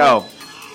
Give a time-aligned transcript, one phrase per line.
[0.00, 0.24] Yo,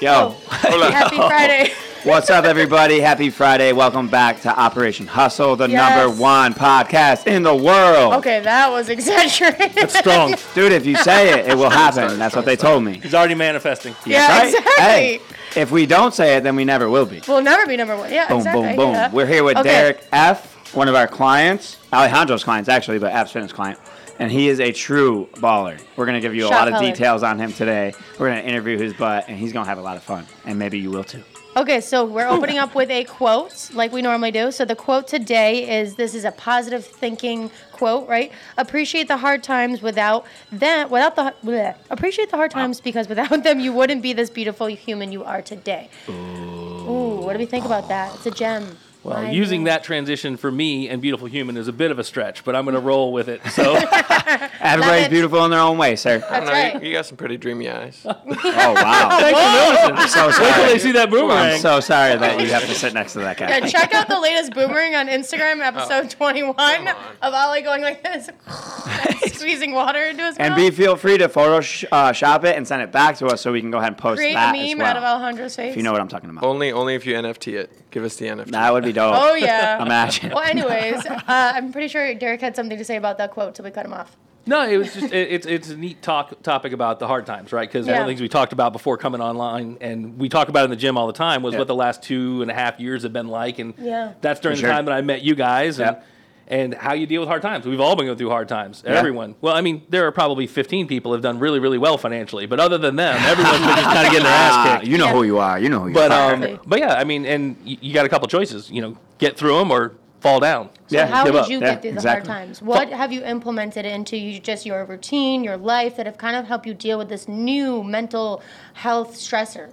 [0.01, 0.35] yo.
[0.53, 1.71] Oh, happy Friday.
[2.03, 2.99] What's up, everybody?
[2.99, 3.73] Happy Friday.
[3.73, 5.97] Welcome back to Operation Hustle, the Yes.
[5.97, 8.13] number one podcast in the world.
[8.17, 9.71] Okay, that was exaggerated.
[9.73, 10.35] That's strong.
[10.53, 12.19] Dude, if you say it, it will happen.
[12.19, 12.99] That's what they told me.
[12.99, 13.95] He's already manifesting.
[14.05, 14.45] Yeah, Right?
[14.49, 14.73] exactly.
[14.83, 15.19] Hey,
[15.55, 17.23] if we don't say it, then we never will be.
[17.27, 18.13] We'll never be number one.
[18.13, 18.61] Yeah, Boom, exactly.
[18.67, 18.93] boom, boom.
[18.93, 19.11] yeah.
[19.11, 19.69] We're here with Okay.
[19.69, 23.79] Derek F., one of our clients, Alejandro's clients, actually, but F's Fitness client.
[24.19, 25.81] And he is a true baller.
[25.95, 27.93] We're going to give you a Shot lot of details on him today.
[28.17, 30.25] We're going to interview his butt, and he's going to have a lot of fun.
[30.45, 31.23] And maybe you will too.
[31.57, 34.51] Okay, so we're opening up with a quote like we normally do.
[34.51, 38.33] So the quote today is this is a positive thinking quote, right?
[38.57, 41.73] Appreciate the hard times without them without the bleh.
[41.89, 45.41] appreciate the hard times because without them you wouldn't be this beautiful human you are
[45.41, 45.89] today.
[46.09, 48.13] Ooh, what do we think about that?
[48.15, 48.77] It's a gem.
[49.05, 49.71] Well, I using know.
[49.71, 52.65] that transition for me and Beautiful Human is a bit of a stretch, but I'm
[52.65, 53.39] going to roll with it.
[53.51, 53.75] So,
[54.59, 56.17] Everybody's beautiful in their own way, sir.
[56.19, 56.81] That's I don't know, right.
[56.81, 58.05] you, you got some pretty dreamy eyes.
[58.57, 59.09] Oh, wow.
[59.19, 59.97] thanks for noticing.
[59.97, 60.73] I'm so Wait till sorry.
[60.73, 61.53] they see that boomerang.
[61.53, 63.49] I'm so sorry that you have to sit next to that guy.
[63.49, 66.87] Yeah, check out the latest boomerang on Instagram, episode 21 on.
[67.21, 68.29] of Ollie going like this,
[69.33, 72.91] squeezing water into his And be feel free to Photoshop uh, it and send it
[72.91, 74.77] back to us so we can go ahead and post Create a that meme as
[74.77, 74.87] well.
[74.87, 75.71] out of Alejandro's face.
[75.71, 76.43] if you know what I'm talking about.
[76.43, 77.71] only only if you NFT it.
[77.95, 78.47] Give us the NFT.
[78.51, 79.15] That would be dope.
[79.17, 79.81] Oh yeah.
[79.81, 80.31] Imagine.
[80.31, 83.63] Well, anyways, uh, I'm pretty sure Derek had something to say about that quote, so
[83.63, 84.17] we cut him off.
[84.45, 87.53] No, it was just it, it's it's a neat talk topic about the hard times,
[87.53, 87.67] right?
[87.71, 90.65] Because one of the things we talked about before coming online, and we talk about
[90.65, 91.59] in the gym all the time, was Yeah.
[91.59, 94.11] what the last two and a half years have been like, and Yeah.
[94.19, 94.75] that's during For the sure.
[94.75, 96.03] time that I met you guys, and Yeah.
[96.47, 97.65] And how you deal with hard times.
[97.65, 98.83] We've all been going through hard times.
[98.85, 98.93] Yeah.
[98.93, 99.35] Everyone.
[99.41, 102.45] Well, I mean, there are probably 15 people who have done really really well financially,
[102.45, 104.91] but other than them, everyone's been just kind of getting their Ah, ass kicked.
[104.91, 105.13] you know Yeah.
[105.13, 105.59] who you are.
[105.59, 106.33] You know who you But are.
[106.35, 108.69] um, but yeah, I mean, and you, you got a couple choices.
[108.69, 110.69] You know, get through them or fall down.
[110.87, 111.49] So Yeah, how give did up.
[111.49, 112.31] you Yeah, get through the exactly.
[112.31, 112.61] hard times?
[112.61, 116.45] What have you implemented into you, just your routine, your life that have kind of
[116.47, 118.41] helped you deal with this new mental
[118.73, 119.69] health stressor?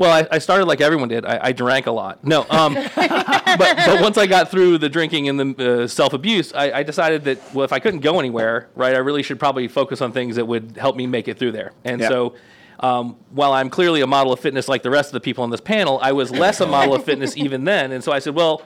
[0.00, 1.26] Well, I, I started like everyone did.
[1.26, 2.24] I, I drank a lot.
[2.24, 6.54] No, um, but, but once I got through the drinking and the uh, self abuse,
[6.54, 9.68] I, I decided that well, if I couldn't go anywhere, right, I really should probably
[9.68, 11.72] focus on things that would help me make it through there.
[11.84, 12.08] And Yeah.
[12.08, 12.34] so,
[12.78, 15.50] um, while I'm clearly a model of fitness like the rest of the people on
[15.50, 17.92] this panel, I was less a model of fitness even then.
[17.92, 18.62] And so I said, well.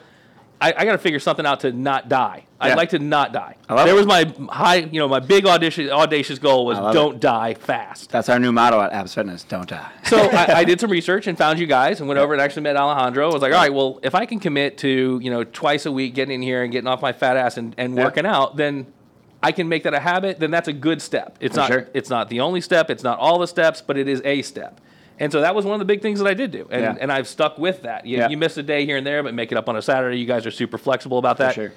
[0.61, 2.45] I, I got to figure something out to not die.
[2.59, 3.57] I'd like to not die.
[3.67, 3.93] There it.
[3.93, 7.21] was my high, you know, my big audacious, audacious goal was don't it.
[7.21, 8.09] die fast.
[8.09, 9.43] That's our new motto at Abs Fitness.
[9.43, 9.91] Don't die.
[10.05, 12.63] So I, I did some research and found you guys and went over and actually
[12.63, 13.29] met Alejandro.
[13.29, 15.91] I was like, all right, well, if I can commit to, you know, twice a
[15.91, 18.03] week getting in here and getting off my fat ass and, and Yeah.
[18.03, 18.87] working out, then
[19.43, 21.37] I can make that a habit, then that's a good step.
[21.39, 21.89] It's For not sure.
[21.93, 24.81] it's not the only step, it's not all the steps, but it is a step.
[25.19, 26.67] And so that was one of the big things that I did do.
[26.69, 26.95] And, Yeah.
[26.99, 28.05] and I've stuck with that.
[28.05, 28.29] You, Yeah.
[28.29, 30.17] you miss a day here and there, but make it up on a Saturday.
[30.17, 31.53] You guys are super flexible about that.
[31.55, 31.71] sure.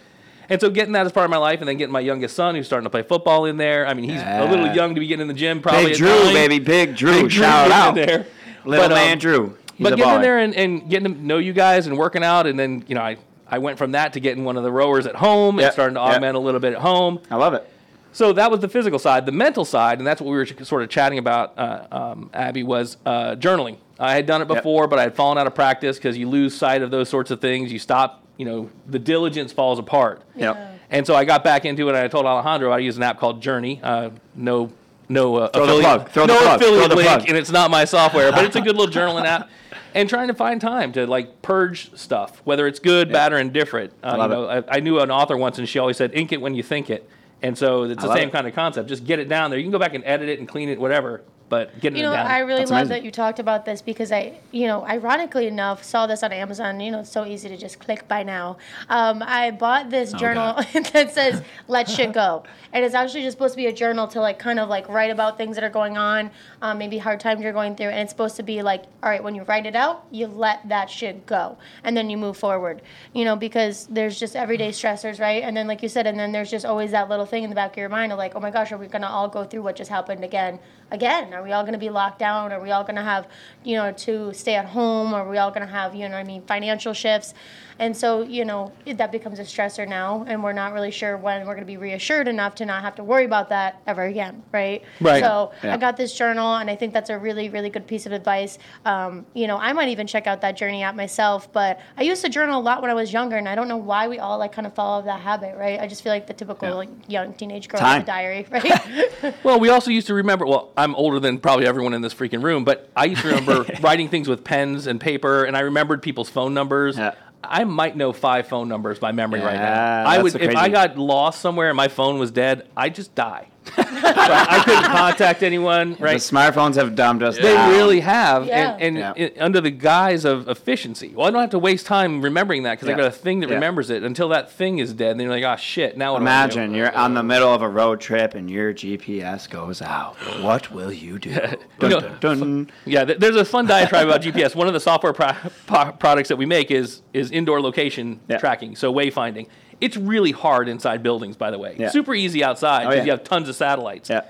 [0.51, 2.55] And so getting that as part of my life, and then getting my youngest son
[2.55, 3.87] who's starting to play football in there.
[3.87, 5.61] I mean, he's a little young to be getting in the gym.
[5.61, 6.33] Probably Big Drew, nine.
[6.35, 6.59] baby.
[6.59, 7.13] Big Drew.
[7.13, 7.95] Big Drew Shout out.
[7.95, 8.27] there.
[8.65, 9.57] Little But, um, man Drew.
[9.77, 12.47] He's but getting in there and, and getting to know you guys and working out,
[12.47, 15.07] and then you know I, I went from that to getting one of the rowers
[15.07, 16.15] at home Yeah, and starting to yeah.
[16.15, 17.21] augment a little bit at home.
[17.31, 17.71] I love it.
[18.19, 19.27] So that was the physical side.
[19.27, 22.65] The mental side, and that's what we were sort of chatting about, uh, um, Abby,
[22.65, 23.77] was uh, journaling.
[23.97, 24.57] I had done it Yep.
[24.57, 27.31] before, but I had fallen out of practice because you lose sight of those sorts
[27.31, 27.73] of things.
[27.73, 30.23] You stop, you know, the diligence falls apart.
[30.35, 30.81] Yep.
[30.91, 31.95] And so I got back into it.
[31.95, 33.79] and I told Alejandro I use an app called Journey.
[33.85, 34.73] Uh, no,
[35.09, 36.09] no uh, Throw the affiliate, plug.
[36.11, 36.61] Throw the no plug.
[36.61, 39.27] Throw affiliate the link, and it's not my software, but it's a good little journaling
[39.27, 39.49] app.
[39.95, 43.93] And trying to find time to like purge stuff, whether it's good, bad, or indifferent.
[44.03, 46.31] Uh, you love know, I, I knew an author once, and she always said, "Ink
[46.31, 47.09] it when you think it."
[47.43, 48.33] And so it's the love same it.
[48.33, 48.89] kind of concept.
[48.89, 49.59] Just get it down there.
[49.59, 51.23] You can go back and edit it and clean it, whatever.
[51.49, 52.13] But getting You know.
[52.13, 52.97] I really That's love amazing.
[52.97, 56.79] that you talked about this because I, you know, ironically enough, saw this on Amazon.
[56.81, 58.59] You know, it's so easy to just click by now.
[58.89, 60.55] Um, I bought this Oh, journal
[60.93, 64.21] that says "Let Shit Go," and it's actually just supposed to be a journal to
[64.21, 67.43] like kind of like write about things that are going on, um, maybe hard times
[67.43, 69.75] you're going through, and it's supposed to be like, all right, when you write it
[69.77, 72.83] out, you let that shit go, and then you move forward.
[73.15, 75.43] You know, because there's just everyday stressors, right?
[75.43, 77.57] And then, like you said, and then there's just always that little thing in the
[77.57, 79.63] back of your mind of like, oh my gosh, are we gonna all go through
[79.63, 80.59] what just happened again?
[80.91, 82.53] Again, are we all gonna be locked down?
[82.53, 83.29] Are we all gonna have,
[83.63, 85.15] you know, to stay at home?
[85.15, 87.33] Are we all gonna have, you know, what I mean, financial shifts?
[87.81, 91.47] And so, you know, that becomes a stressor now, and we're not really sure when
[91.47, 94.83] we're gonna be reassured enough to not have to worry about that ever again, right?
[95.01, 95.23] Right.
[95.23, 95.75] So Yeah.
[95.75, 98.59] I got this journal, and I think that's a really, really good piece of advice.
[98.85, 102.23] Um, you know, I might even check out that journey app myself, but I used
[102.25, 104.39] to journal a lot when I was younger, and I don't know why we all
[104.39, 105.79] like kind of follow that habit, right?
[105.79, 106.75] I just feel like the typical Yeah.
[106.75, 108.01] like, young teenage girl Time.
[108.01, 109.35] with a diary, right?
[109.45, 110.47] Well, we also used to remember.
[110.47, 113.67] Well, I'm older than probably everyone in this freaking room, but I used to remember
[113.83, 116.97] writing things with pens and paper, and I remembered people's phone numbers.
[116.97, 117.15] Yeah.
[117.45, 120.07] I might know five phone numbers by memory right now.
[120.07, 123.15] I would the if I got lost somewhere and my phone was dead, I'd just
[123.15, 123.49] die.
[123.77, 125.93] I couldn't contact anyone.
[125.95, 126.17] The Right?
[126.19, 127.71] smartphones have dumbed us They down.
[127.71, 128.73] really have, Yeah.
[128.73, 129.13] and, and Yeah.
[129.25, 131.13] it- under the guise of efficiency.
[131.15, 132.99] Well, I don't have to waste time remembering that because I Yeah.
[132.99, 133.55] got a thing that Yeah.
[133.57, 135.13] remembers it until that thing is dead.
[135.13, 135.97] And then you're like, oh shit!
[135.97, 138.51] Now what do I do?" Imagine you're on the middle of a road trip and
[138.51, 140.17] your GPS goes out.
[140.41, 141.31] What will you do?
[141.79, 142.71] Dun, know, dun, dun.
[142.85, 144.55] Yeah, th- there's a fun diatribe about GPS.
[144.55, 145.33] One of the software pro-
[145.67, 148.39] pro- products that we make is is indoor location Yeah.
[148.39, 149.47] tracking, so wayfinding.
[149.81, 151.77] It's really hard inside buildings, by the way.
[151.79, 151.91] Yeah.
[151.91, 153.05] Super easy outside Oh, because yeah.
[153.05, 154.11] you have tons of satellites.
[154.11, 154.23] Yeah.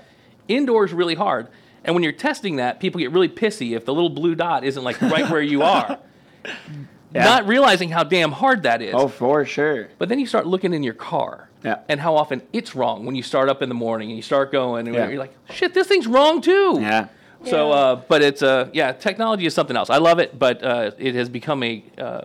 [0.47, 1.47] Indoors really hard.
[1.83, 4.83] And when you're testing that, people get really pissy if the little blue dot isn't
[4.83, 5.97] like right where you are.
[7.11, 7.23] Yeah.
[7.23, 8.93] Not realizing how damn hard that is.
[8.95, 9.87] Oh, for sure.
[9.97, 11.49] But then you start looking in your car.
[11.65, 11.79] Yeah.
[11.89, 14.51] And how often it's wrong when you start up in the morning and you start
[14.51, 15.09] going and Yeah.
[15.09, 16.77] you're like, shit, this thing's wrong too.
[16.79, 17.07] Yeah.
[17.45, 19.89] So, uh, but it's uh, yeah, technology is something else.
[19.89, 22.21] I love it, but uh, it has become a uh,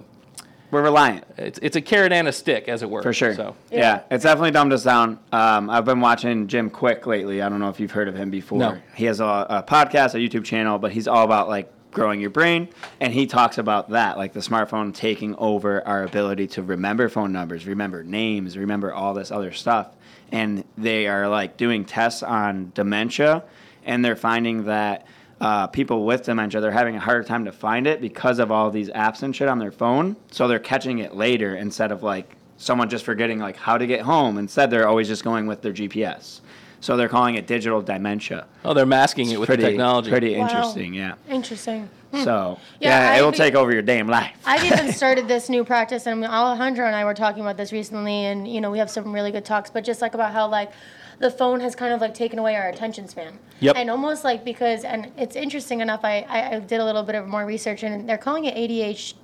[0.74, 1.24] We're reliant.
[1.38, 3.00] it's it's a carrot and a stick, as it were.
[3.00, 3.32] For sure.
[3.36, 3.78] So yeah.
[3.78, 4.02] Yeah.
[4.10, 5.20] it's definitely dumbed us down.
[5.30, 7.40] Um, I've been watching Jim Kwik lately.
[7.42, 8.58] I don't know if you've heard of him before.
[8.58, 8.78] No.
[8.96, 12.30] He has a, a podcast, a YouTube channel, but he's all about like growing your
[12.30, 12.70] brain.
[13.00, 17.30] And he talks about that, like the smartphone taking over our ability to remember phone
[17.30, 19.90] numbers, remember names, remember all this other stuff.
[20.32, 23.44] And they are like doing tests on dementia,
[23.84, 25.06] and they're finding that.
[25.40, 28.70] Uh, people with dementia, they're having a harder time to find it because of all
[28.70, 30.16] these apps and shit on their phone.
[30.30, 34.00] So they're catching it later instead of like someone just forgetting like how to get
[34.02, 34.38] home.
[34.38, 36.40] Instead, they're always just going with their GPS.
[36.80, 38.46] So they're calling it digital dementia.
[38.64, 40.10] oh, they're masking it with pretty, the technology.
[40.10, 40.44] Pretty Wow.
[40.46, 41.14] interesting, yeah.
[41.30, 41.88] Interesting.
[42.22, 44.36] So Yeah, yeah, it will be- take over your damn life.
[44.46, 48.26] I've even started this new practice, and Alejandro and I were talking about this recently,
[48.26, 50.70] and you know we have some really good talks, but just like about how like
[51.18, 53.38] the phone has kind of like taken away our attention span.
[53.60, 53.76] Yep.
[53.76, 57.14] And almost like because, and it's interesting enough, I, I, I did a little bit
[57.14, 59.14] of more research, and they're calling it ADHD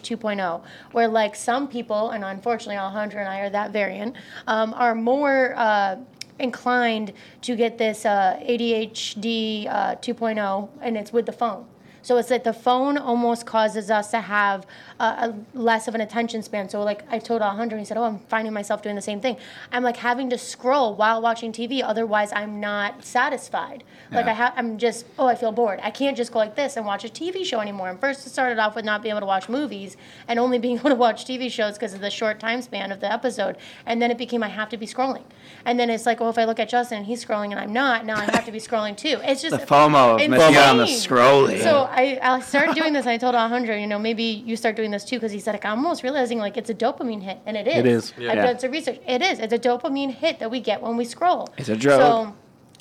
[0.00, 0.62] 2.0, oh,
[0.92, 5.54] where like some people, and unfortunately Alejandro and I are that variant, um, are more.
[5.56, 5.96] Uh,
[6.38, 7.12] inclined
[7.42, 11.66] to get this uh, ADHD uh, 2.0, and it's with the phone.
[12.02, 14.66] So it's like the phone almost causes us to have
[14.98, 16.68] uh, a less of an attention span.
[16.68, 19.36] So like I told Alejandro, he said, "Oh, I'm finding myself doing the same thing.
[19.72, 21.82] I'm like having to scroll while watching TV.
[21.84, 23.84] Otherwise, I'm not satisfied.
[24.12, 25.78] Like I have, I'm just, oh, I feel bored.
[25.82, 27.88] I can't just go like this and watch a TV show anymore.
[27.88, 30.78] And first, it started off with not being able to watch movies and only being
[30.80, 33.56] able to watch TV shows because of the short time span of the episode.
[33.86, 35.22] And then it became I have to be scrolling.
[35.64, 37.72] And then it's like, well, if I look at Justin and he's scrolling and I'm
[37.72, 39.20] not, now I have to be scrolling too.
[39.22, 41.62] It's just The FOMO of missing out on the scrolling.
[41.62, 43.04] So I, I started doing this.
[43.06, 45.52] And I told Alejandro, you know, maybe you start doing this too, because he said,
[45.52, 47.76] like, I'm almost realizing like it's a dopamine hit, and it is.
[47.76, 48.12] It is.
[48.18, 48.30] Yeah.
[48.30, 48.46] I've Yeah.
[48.46, 49.00] done some research.
[49.06, 49.38] It is.
[49.38, 51.48] It's a dopamine hit that we get when we scroll.
[51.58, 52.00] It's a drug.
[52.00, 52.34] So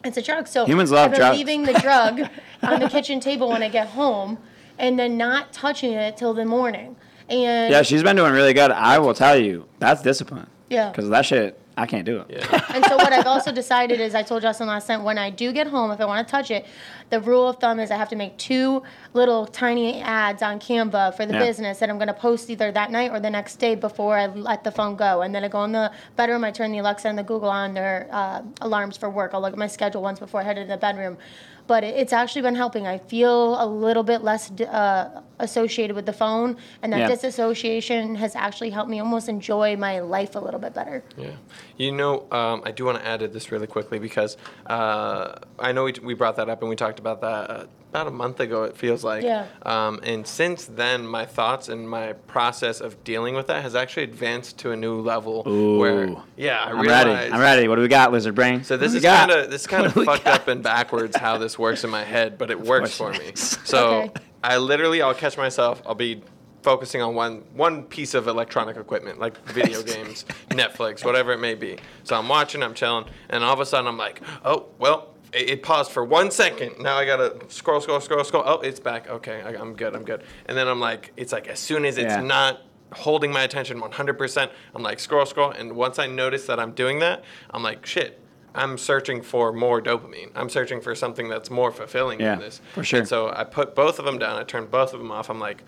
[0.04, 0.48] it's a drug.
[0.48, 1.38] So Humans love I've been drugs.
[1.38, 2.22] leaving the drug
[2.64, 4.38] on the kitchen table when I get home,
[4.78, 6.96] and then not touching it till the morning.
[7.30, 8.72] And yeah, she's been doing really good.
[8.72, 10.48] I will tell you, that's discipline.
[10.70, 10.90] Yeah.
[10.90, 12.46] Because that shit, I can't do it.
[12.76, 15.52] And so what I've also decided is I told Justin last night when I do
[15.52, 16.66] get home, if I want to touch it,
[17.10, 18.84] the rule of thumb is I have to make two
[19.14, 21.40] little tiny ads on Canva for the Yeah.
[21.40, 24.28] business that I'm going to post either that night or the next day before I
[24.28, 25.22] let the phone go.
[25.24, 27.74] And then I go in the bedroom, I turn the Alexa and the Google on
[27.74, 29.32] their uh, alarms for work.
[29.34, 31.18] I'll look at my schedule once before I head into the bedroom.
[31.66, 32.88] But it's actually been helping.
[32.88, 37.08] I feel a little bit less uh, associated with the phone, and that Yeah.
[37.08, 41.04] disassociation has actually helped me almost enjoy my life a little bit better.
[41.18, 41.32] Yeah.
[41.78, 44.38] You know, um, I do want to add to this really quickly because
[44.68, 48.06] uh, I know we, we brought that up and we talked about that uh, about
[48.06, 49.24] a month ago, it feels like.
[49.24, 49.48] Yeah.
[49.64, 54.04] Um, and since then, my thoughts and my process of dealing with that has actually
[54.04, 55.42] advanced to a new level.
[55.80, 56.22] Where, Ooh.
[56.38, 57.08] yeah, I I'm realized.
[57.08, 57.34] ready.
[57.34, 57.68] I'm ready.
[57.68, 58.64] What do we got, Lizard Brain?
[58.64, 59.30] So this What is do we got?
[59.30, 60.42] kind of this kind of What do we fucked got?
[60.42, 63.32] up and backwards how this works in my head, but it works for me.
[63.36, 64.22] So Okay.
[64.44, 65.82] I literally I'll catch myself.
[65.86, 66.24] I'll be
[66.62, 71.56] focusing on one one piece of electronic equipment, like video games, Netflix, whatever it may
[71.56, 71.78] be.
[72.04, 75.14] So I'm watching, I'm chilling, and all of a sudden I'm like, oh well.
[75.32, 76.80] It, it paused for one second.
[76.80, 78.42] Now I gotta scroll, scroll, scroll, scroll.
[78.48, 79.08] Oh, it's back.
[79.08, 79.96] Okay, I, I'm good.
[79.96, 80.24] I'm good.
[80.48, 82.22] And then I'm like, it's like as soon as it's Yeah.
[82.22, 82.62] not
[82.94, 84.50] holding my attention 100%.
[84.74, 85.52] I'm like, scroll, scroll.
[85.52, 88.20] And once I notice that I'm doing that, I'm like, shit,
[88.56, 90.32] I'm searching for more dopamine.
[90.36, 92.62] I'm searching for something that's more fulfilling Yeah, than this.
[92.74, 93.00] for sure.
[93.00, 94.38] And so I put both of them down.
[94.40, 95.30] I turned both of them off.
[95.30, 95.64] I'm like,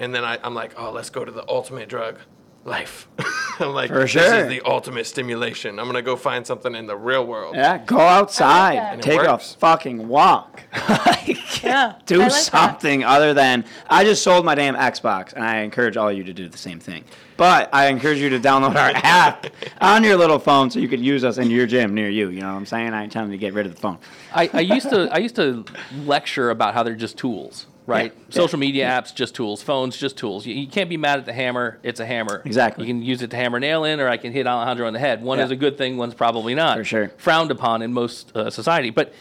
[0.00, 2.18] and then I, I'm like, oh, let's go to the ultimate drug.
[2.64, 3.08] Life.
[3.58, 5.80] I'm like, For this is the ultimate stimulation.
[5.80, 7.56] I'm gonna go find something in the real world.
[7.56, 8.94] Yeah, go outside, that.
[8.94, 10.62] And take a fucking walk.
[10.88, 12.38] Like, Yeah, do I like that.
[12.42, 16.32] something other than I just sold my damn Xbox, and I encourage all you to
[16.32, 17.04] do the same thing.
[17.36, 19.46] But I encourage you to download our app
[19.80, 22.28] on your little phone so you could use us in your gym near you.
[22.30, 22.92] You know what I'm saying?
[22.94, 23.98] I ain't telling you to get rid of the phone.
[24.34, 25.64] I, I used to I used to
[26.04, 27.66] lecture about how they're just tools.
[27.86, 28.12] Right?
[28.16, 28.24] Yeah.
[28.34, 29.62] Social media apps, just tools.
[29.62, 30.46] Phones, just tools.
[30.46, 31.78] You, you can't be mad at the hammer.
[31.82, 32.42] It's a hammer.
[32.44, 32.86] Exactly.
[32.86, 34.92] You can use it to hammer a nail in, or I can hit Alejandro on
[34.92, 35.22] the head.
[35.22, 35.44] One Yeah.
[35.46, 36.78] is a good thing, one's probably not.
[36.78, 37.08] For sure.
[37.16, 38.90] Frowned upon in most uh, society.
[38.90, 39.12] But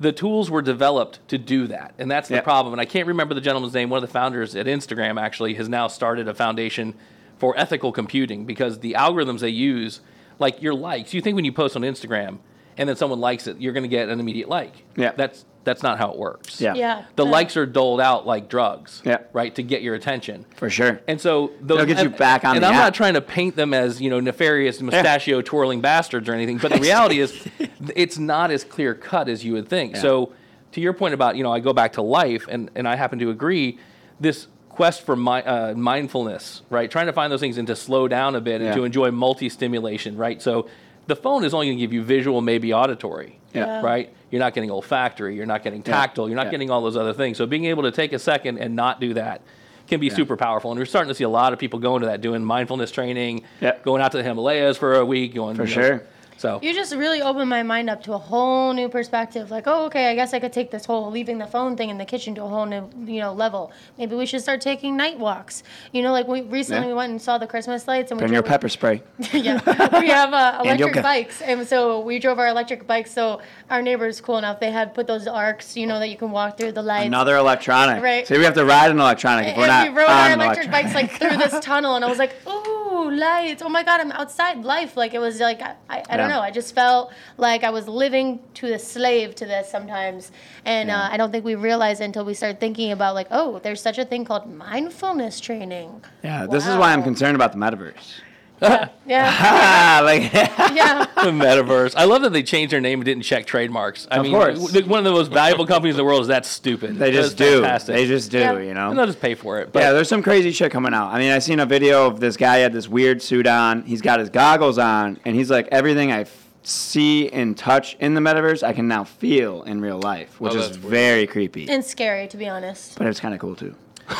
[0.00, 1.94] the tools were developed to do that.
[1.98, 2.74] And that's the problem.
[2.74, 3.88] And I can't remember the gentleman's name.
[3.88, 6.94] One of the founders at Instagram actually has now started a foundation
[7.38, 10.00] for ethical computing because the algorithms they use,
[10.38, 12.38] like your likes, you think when you post on Instagram
[12.76, 14.84] and then someone likes it, you're going to get an immediate like.
[14.96, 15.12] Yeah.
[15.16, 16.60] That's that's not how it works.
[16.60, 16.74] Yeah.
[16.74, 17.02] Yeah.
[17.16, 17.30] The Yeah.
[17.30, 19.02] likes are doled out like drugs.
[19.04, 19.18] Yeah.
[19.32, 20.44] Right to get your attention.
[20.56, 21.00] For sure.
[21.06, 22.80] And so those They'll get you back on And the I'm app.
[22.84, 26.72] not trying to paint them as you know nefarious mustachio twirling bastards or anything, but
[26.72, 27.46] the reality is,
[27.96, 29.96] it's not as clear cut as you would think.
[29.96, 30.32] So,
[30.72, 33.18] to your point about you know, I go back to life, and and I happen
[33.20, 33.78] to agree.
[34.20, 36.90] This quest for my, uh, mindfulness, right?
[36.90, 38.74] Trying to find those things and to slow down a bit and Yeah.
[38.76, 40.40] to enjoy multi-stimulation, right?
[40.40, 40.66] So,
[41.08, 43.82] the phone is only going to give you visual, maybe auditory, Yeah.
[43.82, 44.10] right?
[44.32, 46.52] You're not getting olfactory, you're not getting tactile, you're not Yeah.
[46.52, 47.36] getting all those other things.
[47.36, 49.42] So, being able to take a second and not do that
[49.86, 50.70] can be super powerful.
[50.70, 53.42] And we're starting to see a lot of people going to that, doing mindfulness training,
[53.60, 53.74] Yeah.
[53.84, 56.02] going out to the Himalayas for a week, going For you know, sure.
[56.38, 59.50] So You just really opened my mind up to a whole new perspective.
[59.50, 61.98] Like, oh, okay, I guess I could take this whole leaving the phone thing in
[61.98, 63.70] the kitchen to a whole new, you know, level.
[63.98, 65.62] Maybe we should start taking night walks.
[65.92, 66.88] You know, like we recently Yeah.
[66.88, 69.02] we went and saw the Christmas lights and we Bring your pepper spray.
[69.32, 69.60] yeah,
[70.00, 71.02] we have uh, electric go.
[71.02, 73.12] bikes, and so we drove our electric bikes.
[73.12, 76.30] So our neighbors, cool enough, they had put those arcs, you know, that you can
[76.32, 77.06] walk through the lights.
[77.06, 78.02] Another electronic.
[78.02, 78.26] Right.
[78.26, 80.68] So we have to ride an electronic if we're and not we rode our electric
[80.68, 80.70] electronic.
[80.70, 83.62] bikes like through this tunnel, and I was like, "Ooh, lights!
[83.62, 86.40] Oh my god, I'm outside life!" Like it was like I, I, I don't know.
[86.40, 90.32] I just felt like I was living to the slave to this sometimes,
[90.64, 93.58] and uh, I don't think we realized it until we started thinking about like, oh,
[93.60, 96.04] there's such a thing called mindfulness training.
[96.22, 98.20] Yeah, this is why I'm concerned about the metaverse.
[98.62, 101.06] Yeah, Ah, like yeah.
[101.16, 101.94] the metaverse.
[101.96, 104.06] I love that they changed their name and didn't check trademarks.
[104.10, 104.58] I Of mean, course.
[104.72, 106.96] w- one of the most valuable companies in the world is that stupid.
[106.96, 107.60] they just do.
[107.62, 107.94] Fantastic.
[107.96, 108.58] They just do, Yeah.
[108.60, 109.72] you know, and they'll just pay for it.
[109.72, 111.08] But Yeah, there's some crazy shit coming out.
[111.12, 113.82] I mean, I seen a video of this guy had this weird suit on.
[113.82, 116.26] He's got his goggles on, and he's like, everything I
[116.62, 120.58] see and touch in the metaverse, I can now feel in real life, which Oh,
[120.58, 120.90] is weird.
[120.90, 121.68] very creepy.
[121.68, 122.96] and scary to be honest.
[122.98, 123.74] But it's kind of cool too.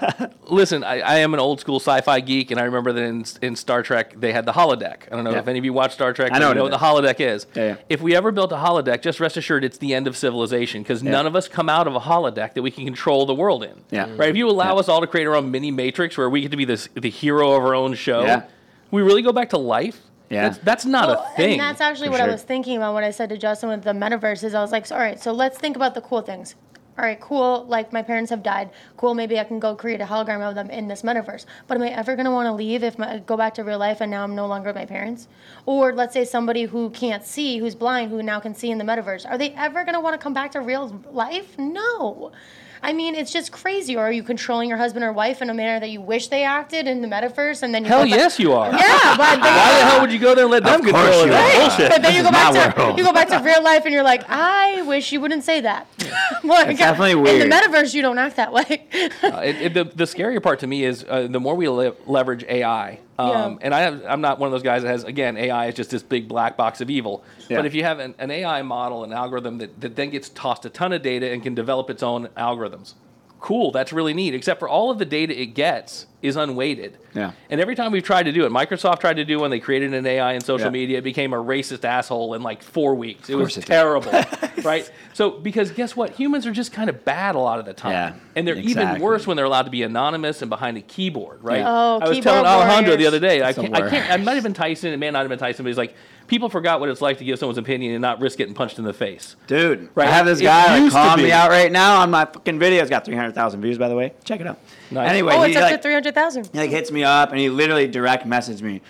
[0.48, 3.56] listen, I, I am an old school sci-fi geek, and I remember that in, in
[3.56, 5.02] Star Trek they had the holodeck.
[5.10, 5.38] I don't know Yeah.
[5.38, 6.30] if any of you watch Star Trek.
[6.32, 7.46] I know you know what what the holodeck is.
[7.54, 7.76] Yeah, yeah.
[7.88, 11.02] If we ever built a holodeck, just rest assured it's the end of civilization because
[11.02, 13.82] none of us come out of a holodeck that we can control the world in.
[13.90, 14.08] Yeah.
[14.16, 14.28] Right.
[14.30, 14.80] If you allow Yeah.
[14.80, 17.10] us all to create our own mini matrix where we get to be this, the
[17.10, 18.42] hero of our own show, Yeah.
[18.90, 20.00] we really go back to life.
[20.30, 20.42] Yeah.
[20.50, 21.52] That's, that's not Well, a thing.
[21.52, 23.82] And that's actually For what I was thinking about when I said to Justin with
[23.82, 26.20] the metaverse is I was like, so, all right, so let's think about the cool
[26.20, 26.54] things.
[26.98, 27.64] All right, cool.
[27.68, 28.70] Like my parents have died.
[28.96, 29.14] Cool.
[29.14, 31.46] Maybe I can go create a hologram of them in this metaverse.
[31.68, 34.00] But am I ever gonna want to leave if I go back to real life
[34.00, 35.28] and now I'm no longer my parents?
[35.64, 38.84] Or let's say somebody who can't see, who's blind, who now can see in the
[38.84, 39.30] metaverse.
[39.30, 41.56] Are they ever gonna want to come back to real life?
[41.56, 42.32] No.
[42.82, 43.96] I mean, it's just crazy.
[43.96, 46.44] Or are you controlling your husband or wife in a manner that you wish they
[46.44, 48.70] acted in the metaverse, and then you Hell go back- yes, you are.
[48.70, 51.24] Yeah, but they, Why the hell would you go there and let them control it?
[51.26, 51.90] you That's bullshit.
[51.92, 52.98] But then you go back to world.
[52.98, 55.86] you go back to real life, and you're like, I wish you wouldn't say that.
[56.44, 57.42] like, It's definitely weird.
[57.42, 58.86] In the metaverse, you don't act that way.
[59.22, 61.92] Uh, it, it, the, the scarier part to me is uh, the more we le-
[62.06, 63.58] leverage AI, um, Yeah.
[63.62, 65.90] and I have, I'm not one of those guys that has, again, AI is just
[65.90, 67.24] this big black box of evil.
[67.48, 67.56] Yeah.
[67.58, 70.64] But if you have an, an AI model, an algorithm that, that then gets tossed
[70.64, 72.94] a ton of data and can develop its own algorithms,
[73.40, 76.98] cool, that's really neat, except for all of the data it gets is unweighted.
[77.14, 77.30] Yeah.
[77.48, 79.94] And every time we've tried to do it, Microsoft tried to do when they created
[79.94, 80.70] an AI in social Yeah.
[80.72, 83.30] media, it became a racist asshole in like four weeks.
[83.30, 84.10] It was it terrible,
[84.64, 84.90] right?
[85.12, 86.10] So because guess what?
[86.10, 87.92] Humans are just kind of bad a lot of the time.
[87.92, 91.42] Yeah, And they're even worse when they're allowed to be anonymous and behind a keyboard,
[91.44, 91.58] right?
[91.60, 91.68] Yeah.
[91.68, 94.20] Oh, I was telling Alejandro the other day, I the can't, I can't, worst.
[94.20, 95.94] it might have been Tyson, it may not have been Tyson, but he's like,
[96.28, 98.84] people forgot what it's like to give someone's opinion and not risk getting punched in
[98.84, 99.34] the face.
[99.48, 100.06] Dude, Right.
[100.06, 102.80] I have this It guy like, calling me out right now on my fucking video.
[102.82, 104.12] It's got 300,000 views, by the way.
[104.24, 104.58] Check it out.
[104.90, 105.10] Nice.
[105.10, 106.48] Anyway, oh, he, it's up like, to three hundred thousand.
[106.52, 108.80] he like hits me up and he literally direct messaged me.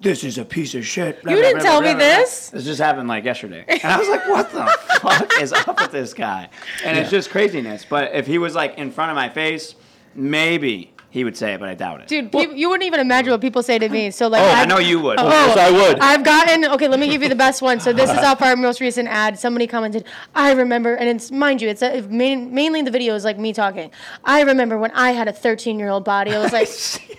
[0.00, 1.20] This is a piece of shit.
[1.24, 2.50] You didn't tell me this.
[2.50, 4.66] This just happened like yesterday, and I was like, "What the
[5.00, 6.48] fuck is up with this guy?"
[6.84, 7.84] And it's just craziness.
[7.88, 9.76] But if he was like in front of my face,
[10.16, 12.08] maybe he would say it, but I doubt it.
[12.08, 14.10] Dude, peop you wouldn't even imagine what people say to me.
[14.10, 15.20] So like, oh, I I've- know you would.
[15.20, 15.98] Oh, Yes, I would.
[16.00, 16.88] I've gotten okay.
[16.88, 17.80] Let me give you the best one.
[17.80, 19.38] So this is off our most recent ad.
[19.38, 20.04] Somebody commented,
[20.34, 23.52] "I remember," and it's mind you, it's a, main, mainly the video is like me
[23.52, 23.90] talking.
[24.24, 26.34] I remember when I had a 13 year old body.
[26.34, 26.68] I was like,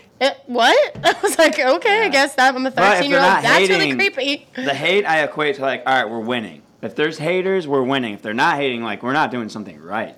[0.22, 3.20] eh, "What?" I was like, "Okay, I guess that I'm a But if 13 year
[3.20, 3.34] they're old.
[3.36, 6.64] not That's really creepy." the hate I equate to like, all right, we're winning.
[6.82, 8.16] If there's haters, we're winning.
[8.16, 10.18] If they're not hating, like we're not doing something right.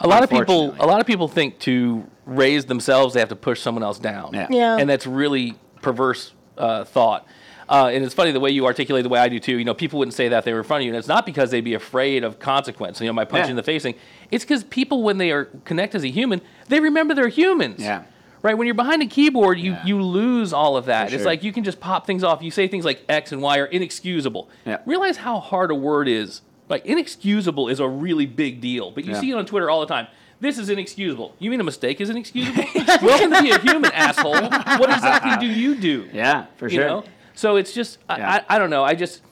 [0.00, 3.36] A lot of people, a lot of people think to raise themselves, they have to
[3.36, 4.30] push someone else down.
[4.34, 4.46] Yeah.
[4.50, 4.76] Yeah.
[4.78, 7.26] And that's really perverse uh, thought.
[7.68, 9.56] Uh, and it's funny the way you articulate the way I do too.
[9.58, 11.26] You know, people wouldn't say that they were in front of you, and it's not
[11.26, 13.00] because they'd be afraid of consequence.
[13.00, 13.50] You know, my punch Yeah.
[13.50, 13.96] in the face thing.
[14.30, 17.82] It's because people, when they are connect as a human, they remember they're humans.
[17.82, 18.02] Yeah.
[18.42, 18.56] Right.
[18.56, 19.84] When you're behind a keyboard, you Yeah.
[19.84, 21.08] you lose all of that.
[21.08, 22.40] For It's like you can just pop things off.
[22.42, 24.48] You say things like X and Y are inexcusable.
[24.64, 24.78] Yeah.
[24.86, 26.42] Realize how hard a word is.
[26.68, 29.20] Like inexcusable is a really big deal, but you Yeah.
[29.20, 30.06] see it on Twitter all the time.
[30.40, 31.34] This is inexcusable.
[31.38, 32.64] You mean a mistake is inexcusable?
[33.02, 34.32] Welcome to be a human, asshole.
[34.78, 36.08] What exactly do you do?
[36.12, 36.86] Yeah, for You sure.
[36.86, 37.04] know?
[37.34, 38.30] So it's just I, Yeah.
[38.48, 38.84] I, I don't know.
[38.84, 39.22] I just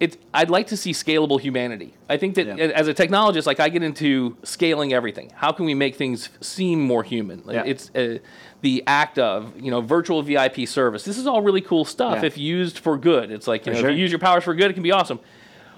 [0.00, 1.94] it's I'd like to see scalable humanity.
[2.08, 2.66] I think that Yeah.
[2.66, 5.30] as a technologist, like I get into scaling everything.
[5.34, 7.42] How can we make things seem more human?
[7.44, 7.62] Like Yeah.
[7.64, 8.18] It's uh,
[8.60, 11.04] the act of you know virtual VIP service.
[11.04, 12.26] This is all really cool stuff Yeah.
[12.26, 13.30] if used for good.
[13.32, 13.90] It's like you know sure.
[13.90, 15.18] if you use your powers for good, it can be awesome.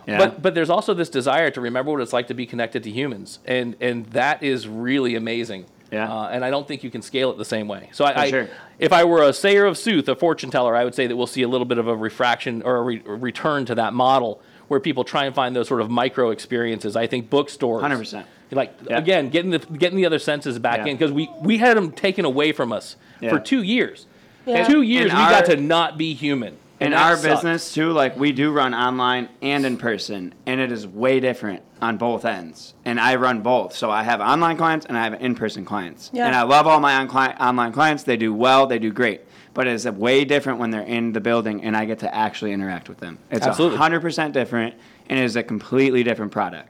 [0.07, 0.19] Yeah.
[0.19, 2.91] But but there's also this desire to remember what it's like to be connected to
[2.91, 5.67] humans, and and that is really amazing.
[5.91, 6.13] Yeah.
[6.13, 7.91] Uh, and I don't think you can scale it the same way.
[7.93, 8.49] So I, I sure.
[8.79, 11.29] if I were a sayer of sooth, a fortune teller, I would say that we'll
[11.29, 14.81] see a little bit of a refraction or a, re- return to that model where
[14.81, 16.97] people try and find those sort of micro experiences.
[16.97, 18.25] I think bookstores, 100%.
[18.51, 18.99] like Yeah.
[18.99, 20.87] again, getting the getting the other senses back Yeah.
[20.87, 23.31] in because we we had them taken away from us Yeah.
[23.31, 24.07] for two years.
[24.45, 24.67] Yeah.
[24.67, 26.57] Two years, In we our- got to not be human.
[26.81, 27.29] In that our sucked.
[27.29, 31.63] business too, like we do run online and in person, and it is way different
[31.81, 32.75] on both ends.
[32.85, 36.11] And I run both, so I have online clients and I have in-person clients.
[36.13, 36.27] Yeah.
[36.27, 39.23] And I love all my on online clients; they do well, they do great.
[39.55, 42.91] But it's way different when they're in the building and I get to actually interact
[42.91, 43.19] with them.
[43.31, 43.79] It's Absolutely.
[43.79, 44.75] hundred percent different,
[45.09, 46.69] and it is a completely different product.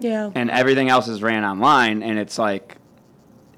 [0.00, 0.30] Yeah.
[0.34, 2.78] And everything else is ran online, and it's like,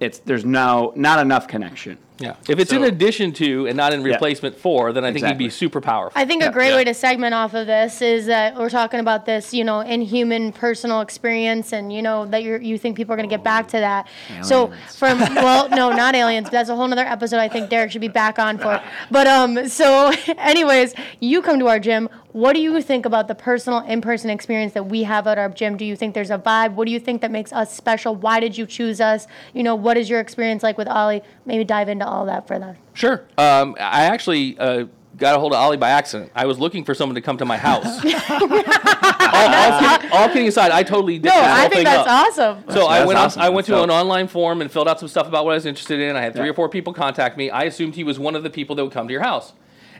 [0.00, 1.98] it's there's no not enough connection.
[2.18, 2.34] Yeah.
[2.48, 4.12] If it's in addition to and not in Yeah.
[4.12, 6.12] replacement for, then I think you'd be super powerful.
[6.20, 6.76] I think a great Yeah.
[6.76, 10.52] way to segment off of this is that we're talking about this, you know, inhuman
[10.52, 13.66] personal experience, and you know that you you think people are going to get back
[13.68, 14.06] to that.
[14.42, 16.50] So from well, no, not aliens.
[16.50, 17.38] That's a whole other episode.
[17.38, 18.80] I think Derek should be back on for.
[19.10, 22.08] But um, so anyways, you come to our gym.
[22.32, 25.76] What do you think about the personal in-person experience that we have at our gym?
[25.76, 26.72] Do you think there's a vibe?
[26.72, 28.16] What do you think that makes us special?
[28.16, 29.28] Why did you choose us?
[29.52, 31.22] You know, what is your experience like with Ollie?
[31.46, 32.76] Maybe dive into all that for them.
[32.92, 33.24] Sure.
[33.38, 36.30] Um, I actually uh, got a hold of Ollie by accident.
[36.34, 37.84] I was looking for someone to come to my house.
[38.04, 41.84] all, all, kidding, all kidding aside, I totally did No, this I whole think thing
[41.84, 42.28] that's up.
[42.28, 42.64] awesome.
[42.70, 43.42] So I That's went on, awesome.
[43.42, 45.66] I went to an online form and filled out some stuff about what I was
[45.66, 46.16] interested in.
[46.16, 46.50] I had three Yeah.
[46.50, 47.50] or four people contact me.
[47.50, 49.52] I assumed he was one of the people that would come to your house.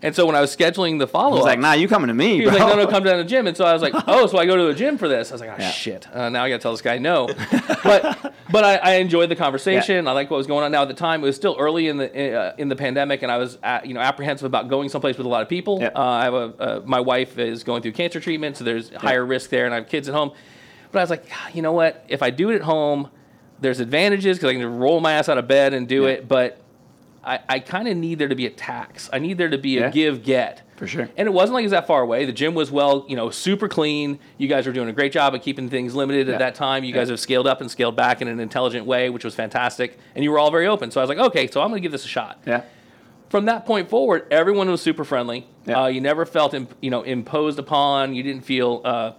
[0.04, 2.14] And so when I was scheduling the follow-up, He's up, like, "Nah, you coming to
[2.14, 3.46] me, he was bro." like, no, no, come down to the gym.
[3.46, 5.30] And so I was like, oh, so I go to the gym for this.
[5.30, 5.70] I was like, oh, Yeah.
[5.70, 6.06] shit.
[6.14, 7.26] Uh, now I got to tell this guy no.
[7.82, 10.06] but but I, I enjoyed the conversation.
[10.06, 10.70] I liked what was going on.
[10.72, 13.32] Now at the time, it was still early in the uh, in the pandemic, and
[13.32, 15.80] I was uh you know apprehensive about going someplace with a lot of people.
[15.80, 15.88] Yeah.
[15.96, 19.24] Uh, I have a uh, my wife is going through cancer treatment, so there's higher
[19.24, 20.32] risk there, and I have kids at home.
[20.92, 22.04] But I was like, "Ah, you know what?
[22.08, 23.08] If I do it at home,
[23.60, 26.08] there's advantages because I can just roll my ass out of bed and do Yeah.
[26.10, 26.28] it.
[26.28, 26.60] But
[27.26, 29.08] I, I kind of need there to be a tax.
[29.12, 29.90] I need there to be a Yeah.
[29.90, 30.62] give get.
[30.76, 31.08] For sure.
[31.16, 32.24] And it wasn't like it was that far away.
[32.24, 34.18] The gym was well, you know, super clean.
[34.38, 36.34] You guys were doing a great job of keeping things limited Yeah.
[36.34, 36.82] at that time.
[36.84, 37.00] You Yeah.
[37.00, 39.98] guys have scaled up and scaled back in an intelligent way, which was fantastic.
[40.14, 40.90] And you were all very open.
[40.90, 42.40] So I was like, okay, so I'm going to give this a shot.
[42.46, 42.62] yeah,
[43.30, 45.46] From that point forward, everyone was super friendly.
[45.66, 45.82] Yeah.
[45.84, 48.14] Uh, you never felt, imp- you know, imposed upon.
[48.14, 49.12] You didn't feel, uh,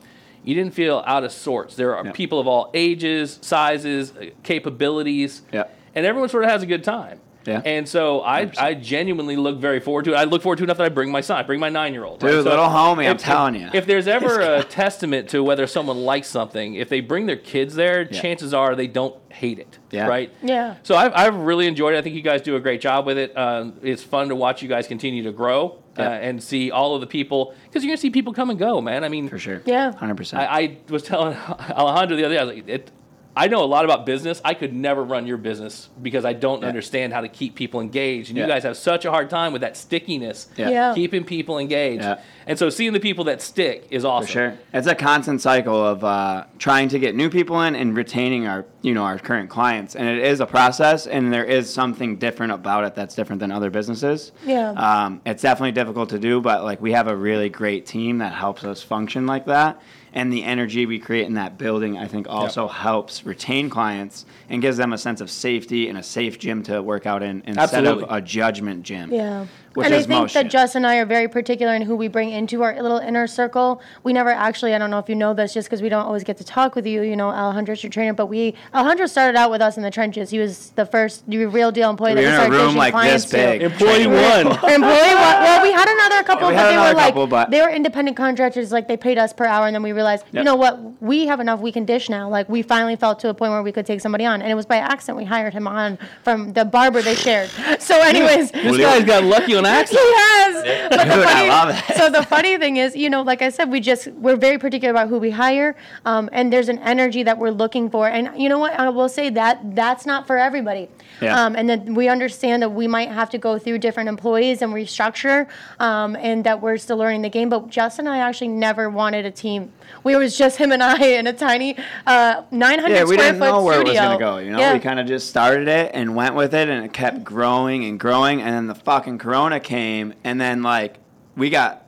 [0.43, 1.75] you didn't feel out of sorts.
[1.75, 2.11] There are Yeah.
[2.11, 5.63] people of all ages, sizes, uh, capabilities, Yeah.
[5.95, 7.19] and everyone sort of has a good time.
[7.45, 7.61] Yeah.
[7.63, 8.57] And so I, 100%.
[8.57, 10.15] I genuinely look very forward to it.
[10.15, 12.03] I look forward to enough that I bring my son, I bring my nine year
[12.03, 12.19] old.
[12.19, 13.69] Dude, little homie, I'm telling you.
[13.73, 17.75] If there's ever a testament to whether someone likes something, if they bring their kids
[17.75, 18.21] there, Yeah.
[18.21, 19.79] chances are they don't hate it.
[19.91, 20.07] Yeah.
[20.07, 20.31] Right?
[20.41, 20.75] Yeah.
[20.83, 21.97] So I've, I've really enjoyed it.
[21.97, 23.37] I think you guys do a great job with it.
[23.37, 27.01] Um, it's fun to watch you guys continue to grow uh, and see all of
[27.01, 29.03] the people, because you're going to see people come and go, man.
[29.03, 29.61] I mean, for sure.
[29.65, 29.93] Yeah.
[29.93, 30.41] hundred percent.
[30.43, 31.37] I, I was telling
[31.69, 32.91] Alejandro the other day, I was like, it,
[33.37, 34.41] I know a lot about business.
[34.45, 36.69] I could never run your business because I don't Yeah.
[36.69, 38.29] understand how to keep people engaged.
[38.29, 38.45] And Yeah.
[38.45, 40.69] you guys have such a hard time with that stickiness, Yeah.
[40.69, 40.93] Yeah.
[40.93, 42.03] keeping people engaged.
[42.03, 42.19] Yeah.
[42.47, 44.27] And so seeing the people that stick is awesome.
[44.27, 47.95] For sure, it's a constant cycle of uh, trying to get new people in and
[47.97, 51.73] retaining our, you know, our current clients, and it is a process, and there is
[51.73, 54.31] something different about it that's different than other businesses.
[54.45, 54.71] Yeah.
[54.71, 58.33] um, it's definitely difficult to do, but like we have a really great team that
[58.33, 59.81] helps us function like that,
[60.15, 64.61] and the energy we create in that building, I think, also helps retain clients and
[64.61, 67.85] gives them a sense of safety and a safe gym to work out in instead
[67.85, 68.05] Absolutely.
[68.05, 69.11] of a judgment gym.
[69.11, 69.45] Yeah.
[69.75, 70.51] Which and I think most that gyms.
[70.51, 73.81] Jess and I are very particular in who we bring into our little inner circle.
[74.03, 76.23] We never actually, I don't know if you know this, just because we don't always
[76.23, 77.01] get to talk with you.
[77.01, 80.29] You know, Alejandro's your trainer, but we Alejandro started out with us in the trenches.
[80.29, 82.65] He was the first real deal employee We that were we in a started room
[82.67, 83.37] coaching like clients this to.
[83.37, 83.61] big.
[83.63, 84.47] Employee one.
[84.47, 85.35] Employee one.
[85.45, 87.61] Well, we had another couple, we but had they were another like couple, but- they
[87.61, 88.71] were independent contractors.
[88.71, 91.39] Like they paid us per hour, and then we realized, you know what, we have
[91.39, 91.59] enough.
[91.59, 92.29] We can dish now.
[92.29, 94.55] Like we finally felt to a point where we could take somebody on, and it
[94.55, 97.49] was by accident we hired him on from the barber they shared.
[97.79, 99.99] So, anyways, This guy's got lucky on own accent.
[99.99, 100.89] He has.
[100.89, 101.97] But the Dude, I love it.
[101.97, 104.91] So the funny thing is, you know, like I said, we just we're very particular
[104.91, 105.75] about who we hire,
[106.05, 108.07] um, and there's an energy that we're looking for.
[108.07, 108.73] And you know what?
[108.79, 110.89] I will say that that's not for everybody.
[111.21, 111.39] Yeah.
[111.39, 114.73] Um, and then we understand that we might have to go through different employees and
[114.73, 115.47] restructure,
[115.79, 117.49] um, and that we're still learning the game.
[117.49, 119.71] But Justin and I actually never wanted a team.
[120.03, 123.39] We was just him and I in a tiny uh, 900 Yeah, we square didn't
[123.39, 123.91] foot know where studio.
[123.93, 124.37] it was gonna go.
[124.37, 124.73] You know, Yeah.
[124.73, 127.99] we kind of just started it and went with it, and it kept growing and
[127.99, 128.41] growing.
[128.41, 130.97] And then the fucking Corona came, and then like
[131.35, 131.81] we got.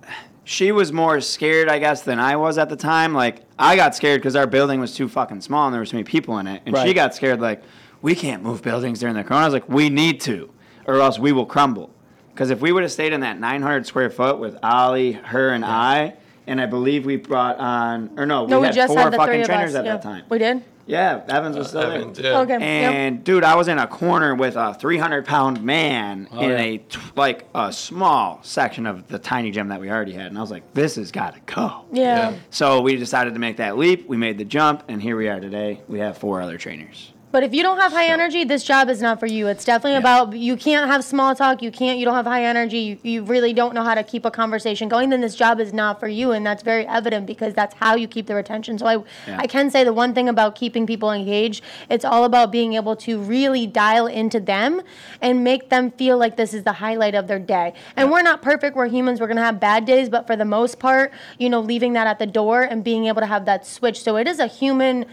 [0.44, 3.14] She was more scared, I guess, than I was at the time.
[3.14, 5.98] Like I got scared because our building was too fucking small and there was too
[5.98, 7.62] many people in it, and she got scared like
[8.02, 9.42] we can't move buildings during the Corona.
[9.44, 10.50] I was like, we need to,
[10.86, 11.90] or else we will crumble.
[12.34, 15.66] Because if we would have stayed in that 900 square foot with Ollie, her, and
[15.66, 16.14] I,
[16.48, 19.14] and I believe we brought on, or no, we no, we had just four had
[19.14, 19.80] the three fucking of trainers us.
[19.80, 19.94] at yeah.
[19.94, 20.24] that time.
[20.30, 20.64] We did.
[20.88, 22.32] Yeah, Evans was still Evans, there.
[22.32, 22.40] yeah.
[22.40, 22.54] Okay.
[22.54, 22.62] yep.
[22.62, 26.58] And dude, I was in a corner with a 300 pound man oh, in yeah.
[26.58, 30.38] a t- like a small section of the tiny gym that we already had, and
[30.38, 32.32] I was like, "This has got to go." Yeah.
[32.32, 32.38] Yeah.
[32.50, 34.08] So we decided to make that leap.
[34.08, 35.82] We made the jump, and here we are today.
[35.90, 37.12] We have four other trainers.
[37.30, 39.48] But if you don't have high So- energy, this job is not for you.
[39.48, 41.62] It's definitely about you can't have small talk.
[41.62, 42.00] You can't.
[42.00, 42.80] You don't have high energy.
[42.80, 45.10] You, you really don't know how to keep a conversation going.
[45.10, 48.08] Then this job is not for you, and that's very evident because that's how you
[48.08, 48.78] keep their attention.
[48.80, 48.94] So I,
[49.28, 49.40] Yeah.
[49.40, 52.96] I can say the one thing about keeping people engaged, it's all about being able
[52.96, 54.82] to really dial into them
[55.22, 57.74] and make them feel like this is the highlight of their day.
[57.98, 58.76] And we're not perfect.
[58.78, 59.20] We're humans.
[59.20, 62.20] We're gonna have bad days, but for the most part, you know, leaving that at
[62.20, 64.02] the door and being able to have that switch.
[64.02, 65.06] So it is a human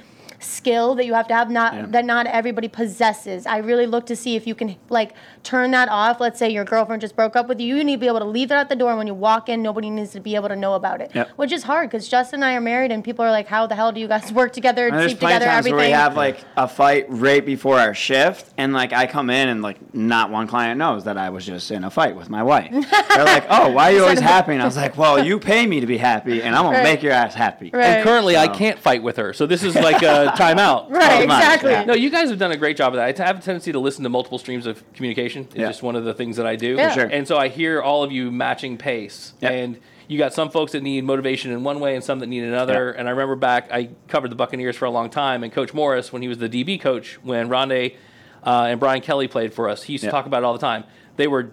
[0.44, 1.87] skill that you have to have not Yeah.
[1.88, 3.46] that not everybody possesses.
[3.46, 6.20] I really look to see if you can like turn that off.
[6.20, 7.76] Let's say your girlfriend just broke up with you.
[7.76, 9.48] You need to be able to leave that at the door and when you walk
[9.48, 11.11] in, nobody needs to be able to know about it.
[11.14, 11.30] Yep.
[11.37, 13.74] Which is hard because Justin and I are married and people are like, How the
[13.74, 15.76] hell do you guys work together, And there's sleep together, times everything?
[15.78, 19.48] where we have like a fight right before our shift, and like I come in
[19.48, 22.42] and like not one client knows that I was just in a fight with my
[22.42, 22.70] wife.
[22.70, 25.66] They're like, "Oh, why are you always happy?" And I was like, "Well, you pay
[25.66, 26.85] me to be happy, and I'm gonna Right.
[26.85, 27.85] make your ass happy." Right.
[27.85, 30.90] And currently, I can't fight with her, so this is like a timeout.
[30.90, 31.70] right, Pretty much, exactly.
[31.70, 31.85] yeah.
[31.85, 33.20] No, you guys have done a great job of that.
[33.20, 35.42] I have a tendency to listen to multiple streams of communication.
[35.44, 35.66] It's Yeah.
[35.68, 36.77] just one of the things that I do.
[36.77, 37.07] For sure.
[37.07, 39.35] And so I hear all of you matching pace.
[39.40, 39.53] Yep.
[39.53, 42.44] And you got some folks that need motivation in one way and some that need
[42.44, 42.92] another.
[42.94, 43.01] Yeah.
[43.01, 46.12] And I remember back, I covered the Buccaneers for a long time, and Coach Morris,
[46.12, 47.97] when he was the DB coach, when Rondé
[48.44, 50.59] uh, and Brian Kelly played for us, he used to talk about it all the
[50.59, 50.85] time.
[51.16, 51.53] They were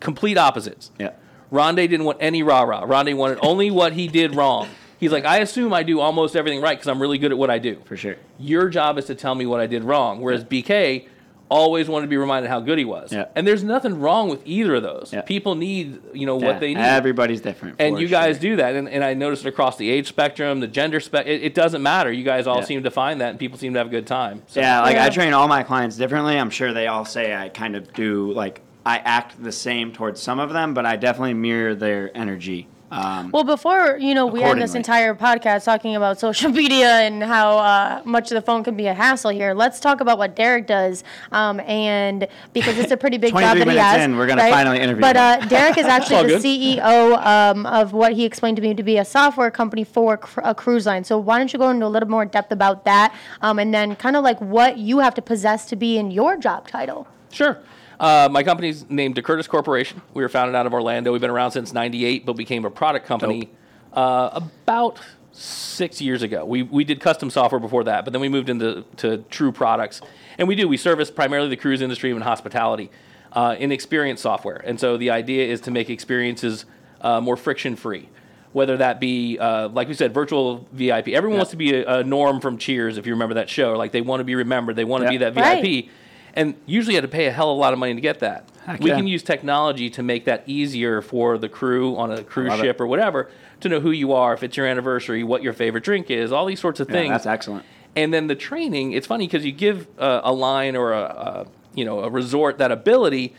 [0.00, 0.90] complete opposites.
[0.98, 1.10] Yeah.
[1.52, 2.84] Rondé didn't want any rah rah.
[2.86, 4.68] Rondé wanted only what he did wrong.
[4.98, 7.50] He's like, I assume I do almost everything right because I'm really good at what
[7.50, 7.80] I do.
[7.84, 8.16] For sure.
[8.38, 10.20] Your job is to tell me what I did wrong.
[10.20, 11.06] Whereas BK
[11.48, 13.12] always wanted to be reminded how good he was.
[13.12, 13.26] Yeah.
[13.36, 15.12] And there's nothing wrong with either of those.
[15.12, 15.20] Yeah.
[15.20, 16.78] People need, you know, Yeah, what they need.
[16.80, 17.76] Everybody's different.
[17.78, 18.74] and for you guys do that.
[18.74, 21.26] And, and I noticed it across the age spectrum, the gender spec.
[21.26, 22.10] It, it doesn't matter.
[22.10, 22.64] You guys all Yeah.
[22.64, 24.42] seem to find that, and people seem to have a good time.
[24.48, 25.04] So, Yeah, like Yeah.
[25.04, 26.36] I train all my clients differently.
[26.36, 30.20] I'm sure they all say I kind of do like I act the same towards
[30.20, 32.66] some of them, but I definitely mirror their energy.
[32.90, 37.22] Um, Well, before you know, we had this entire podcast talking about social media and
[37.22, 39.54] how uh, much of the phone can be a hassle here.
[39.54, 43.68] Let's talk about what Derek does, um, and because it's a pretty big job that
[43.68, 44.04] he has.
[44.04, 44.52] in, we're gonna right?
[44.52, 46.42] finally interview But uh, Derek is actually the good.
[46.42, 50.40] CEO um, of what he explained to me to be a software company for cr-
[50.44, 51.02] a cruise line.
[51.02, 53.96] So why don't you go into a little more depth about that, um, and then
[53.96, 57.08] kind of like what you have to possess to be in your job title.
[57.32, 57.58] Sure.
[57.98, 60.02] Uh, my company's named DeCurtis Corporation.
[60.14, 61.12] We were founded out of Orlando.
[61.12, 63.50] We've been around since '98, but became a product company
[63.92, 65.00] uh, about
[65.32, 66.44] six years ago.
[66.44, 70.00] We, we did custom software before that, but then we moved into to true products.
[70.38, 70.68] And we do.
[70.68, 72.90] We service primarily the cruise industry and hospitality
[73.32, 74.56] uh, in experience software.
[74.64, 76.64] And so the idea is to make experiences
[77.00, 78.08] uh, more friction free.
[78.52, 81.08] Whether that be, uh, like we said, virtual VIP.
[81.08, 83.74] Everyone wants to be a, a norm from Cheers, if you remember that show.
[83.76, 84.76] Like they want to be remembered.
[84.76, 85.10] They want to Yeah.
[85.10, 85.62] be that Right.
[85.62, 85.90] VIP.
[86.36, 88.20] And usually you had to pay a hell of a lot of money to get
[88.20, 88.48] that.
[88.66, 88.96] Heck we yeah.
[88.96, 92.64] can use technology to make that easier for the crew on a cruise love it.
[92.64, 95.82] ship or whatever to know who you are, if it's your anniversary, what your favorite
[95.82, 97.10] drink is, all these sorts of yeah, things.
[97.10, 97.64] that's excellent.
[97.94, 101.46] And then the training, it's funny because you give uh, a line or a, a
[101.74, 103.34] you know a resort that ability,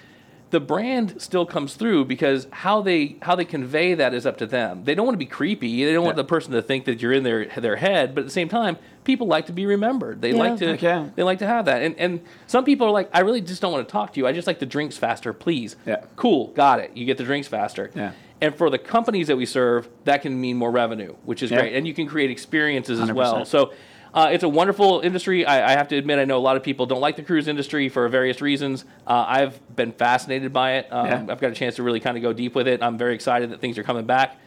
[0.50, 4.48] the brand still comes through because how they how they convey that is up to
[4.48, 4.86] them.
[4.86, 5.86] They don't want to be creepy.
[5.86, 8.28] They don't want the person to think that you're in their their head, but at
[8.28, 8.78] the same time,
[9.08, 10.22] people like to be remembered.
[10.22, 10.38] They Yeah.
[10.38, 11.82] like to Heck they like to have that.
[11.82, 14.28] And and some people are like, I really just don't want to talk to you.
[14.28, 15.76] I just like the drinks faster, please.
[15.88, 16.02] Yeah.
[16.18, 16.92] Cool, got it.
[16.96, 17.90] You get the drinks faster.
[17.96, 18.12] Yeah.
[18.42, 21.62] And for the companies that we serve, that can mean more revenue, which is Yeah.
[21.62, 21.74] great.
[21.76, 23.38] And you can create experiences as well.
[23.44, 23.48] 100%.
[23.48, 23.72] So
[24.14, 25.46] uh, it's a wonderful industry.
[25.46, 27.48] I, I have to admit, I know a lot of people don't like the cruise
[27.48, 28.84] industry for various reasons.
[29.08, 30.88] Uh, I've been fascinated by it.
[30.92, 31.26] Um, Yeah.
[31.30, 32.84] I've got a chance to really kind of go deep with it.
[32.84, 34.38] I'm very excited that things are coming back.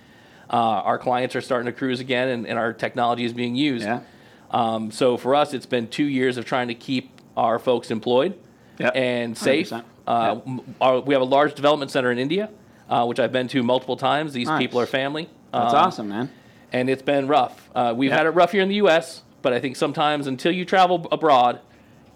[0.52, 3.84] Uh, our clients are starting to cruise again, and, and our technology is being used.
[3.86, 4.00] Yeah.
[4.50, 8.38] Um, so for us, it's been two years of trying to keep our folks employed
[8.78, 8.92] Yep.
[8.96, 9.72] and safe.
[9.72, 12.50] Uh, m- our, we have a large development center in India,
[12.88, 14.32] uh, which I've been to multiple times.
[14.32, 14.58] These Nice.
[14.58, 15.28] people are family.
[15.52, 16.30] That's Um, awesome, man.
[16.72, 17.70] and it's been rough.
[17.74, 18.16] Uh, we've Yeah.
[18.18, 21.60] had it rough here in the U.S., but I think sometimes until you travel abroad,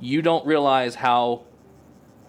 [0.00, 1.42] you don't realize how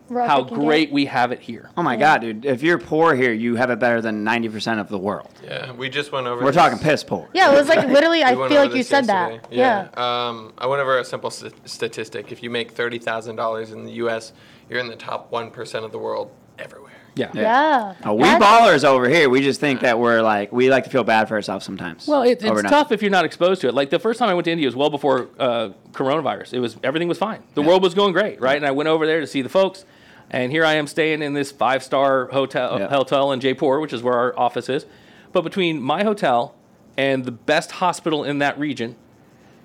[0.10, 0.60] Rough how it get.
[0.60, 1.70] great we have it here.
[1.76, 2.46] Oh my god, dude!
[2.46, 5.30] If you're poor here, you have it better than ninety percent of the world.
[5.44, 6.42] Yeah, we just went over.
[6.44, 7.28] We're this- talking piss poor.
[7.34, 8.22] Yeah, it was like literally.
[8.24, 9.40] I we feel like you said yesterday.
[9.50, 9.54] that.
[9.54, 10.28] Yeah.
[10.28, 12.32] Um, I went over a simple st- statistic.
[12.32, 14.34] If you make thirty thousand dollars in the U.S.,
[14.70, 16.92] you're in the top one percent of the world everywhere.
[17.18, 17.32] Yeah.
[17.34, 17.94] Yeah.
[18.06, 19.30] Uh, we That's- ballers over here.
[19.30, 22.08] We just think that we're like we like to feel bad for ourselves sometimes.
[22.08, 22.70] Well, it, it's Overnight.
[22.70, 23.74] tough if you're not exposed to it.
[23.74, 26.54] Like the first time I went to India was well before uh, coronavirus.
[26.54, 27.42] It was everything was fine.
[27.54, 28.58] The world was going great, right?
[28.58, 29.86] And I went over there to see the folks,
[30.32, 32.88] and here I am staying in this five star hotel Yeah.
[32.88, 34.86] hotel in Jaipur, which is where our office is.
[35.32, 36.56] But between my hotel
[36.98, 38.96] and the best hospital in that region,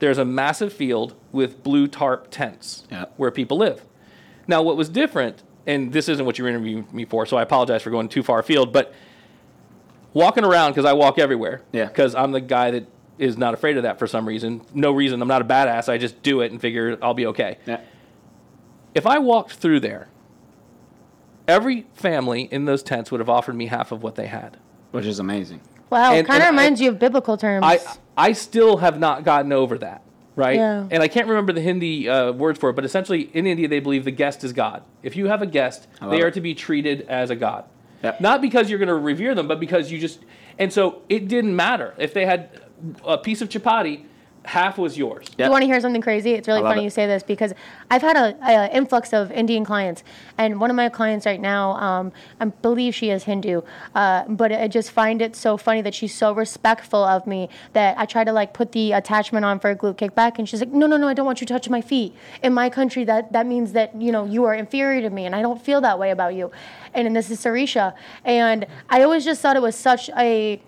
[0.01, 3.05] there's a massive field with blue tarp tents Yeah.
[3.17, 3.83] where people live.
[4.49, 7.83] Now, what was different, and this isn't what you interviewing me for, so I apologize
[7.83, 8.93] for going too far afield, but
[10.13, 11.63] walking around because I walk everywhere.
[11.73, 11.87] Yeah.
[11.87, 12.87] Because I'm the guy that
[13.19, 14.63] is not afraid of that for some reason.
[14.75, 15.21] No reason.
[15.23, 15.89] I'm not a badass.
[15.89, 17.59] I just do it and figure I'll be okay.
[17.67, 17.81] Yeah.
[18.95, 20.09] If I walked through there,
[21.51, 24.57] every family in those tents would have offered me half of what they had.
[24.93, 25.61] which is amazing.
[25.91, 26.13] Wow.
[26.15, 27.65] And- Kind and of I- reminds you of biblical terms.
[27.65, 27.79] I
[28.17, 30.03] I still have not gotten over that.
[30.37, 30.87] Right, Yeah.
[30.91, 33.81] and I can't remember the Hindi uh, words for it, but essentially in India they
[33.81, 34.83] believe the guest is God.
[35.03, 36.35] If you have a guest, love they are it.
[36.35, 37.65] to be treated as a god.
[38.03, 38.21] Yep.
[38.21, 40.21] Not because you're going to revere them, but because you just.
[40.59, 42.49] And so it didn't matter if they had
[43.05, 44.05] a piece of chapati,
[44.45, 45.27] half was yours.
[45.29, 45.47] Do Yep.
[45.47, 46.33] you want to hear something crazy?
[46.33, 46.85] It's really funny it.
[46.85, 47.53] you say this because
[47.91, 50.03] I've had a, a influx of Indian clients,
[50.39, 53.63] and one of my clients right now, um, I believe she is Hindu,
[53.95, 57.99] uh, but I just find it so funny that she's so respectful of me that
[57.99, 60.73] I try to like put the attachment on for a glute kickback, and she's like,
[60.73, 62.15] "No, no, no, I don't want you touching my feet.
[62.43, 65.35] In my country, that that means that you know you are inferior to me, and
[65.35, 66.51] I don't feel that way about you."
[66.95, 70.61] And, and this is Sarisha, and I always just thought it was such a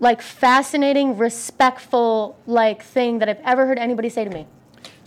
[0.00, 4.46] like fascinating, respectful like thing that I've ever heard anybody say to me.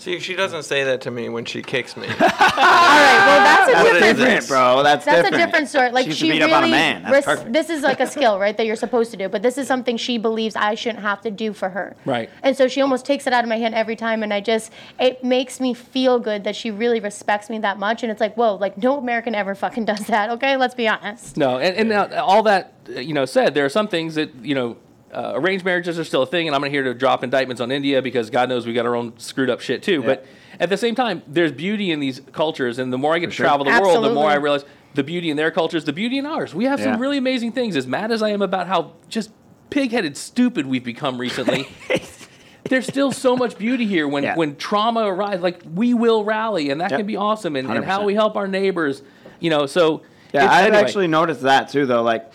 [0.01, 2.07] See, she doesn't say that to me when she kicks me.
[2.09, 4.19] All right, well that's a What is different.
[4.19, 4.23] it?
[4.23, 4.81] Different, bro.
[4.81, 5.35] That's, That's different.
[5.35, 5.91] a different story.
[5.91, 7.03] Like she, she beat really, up on a man.
[7.03, 7.53] That's res- perfect.
[7.53, 8.57] this is like a skill, right?
[8.57, 9.29] That you're supposed to do.
[9.29, 11.95] But this is something she believes I shouldn't have to do for her.
[12.03, 12.31] Right.
[12.41, 14.71] And so she almost takes it out of my hand every time, and I just
[14.99, 18.01] it makes me feel good that she really respects me that much.
[18.01, 20.31] And it's like, whoa, like no American ever fucking does that.
[20.31, 21.37] Okay, let's be honest.
[21.37, 24.33] No, and, and now, all that uh, you know said, there are some things that
[24.41, 24.77] you know.
[25.13, 27.71] Uh, arranged marriages are still a thing, and I'm not here to drop indictments on
[27.71, 30.01] India because God knows we got our own screwed up shit too.
[30.01, 30.25] But
[30.59, 33.31] at the same time, there's beauty in these cultures, and the more I get to
[33.33, 33.45] sure.
[33.45, 36.25] travel the world, the more I realize the beauty in their cultures, the beauty in
[36.25, 36.55] ours.
[36.55, 36.93] We have Yeah.
[36.93, 37.75] some really amazing things.
[37.75, 39.31] As mad as I am about how just
[39.69, 41.67] pig-headed stupid we've become recently,
[42.65, 44.35] there's still so much beauty here when, Yeah.
[44.35, 45.41] when trauma arises.
[45.41, 46.99] Like we will rally, and that Yep.
[47.01, 47.55] can be awesome.
[47.55, 49.01] And, and how we help our neighbors,
[49.39, 49.65] you know.
[49.65, 50.77] So Yeah, I've anyway.
[50.81, 52.01] actually noticed that too, though.
[52.03, 52.31] Like,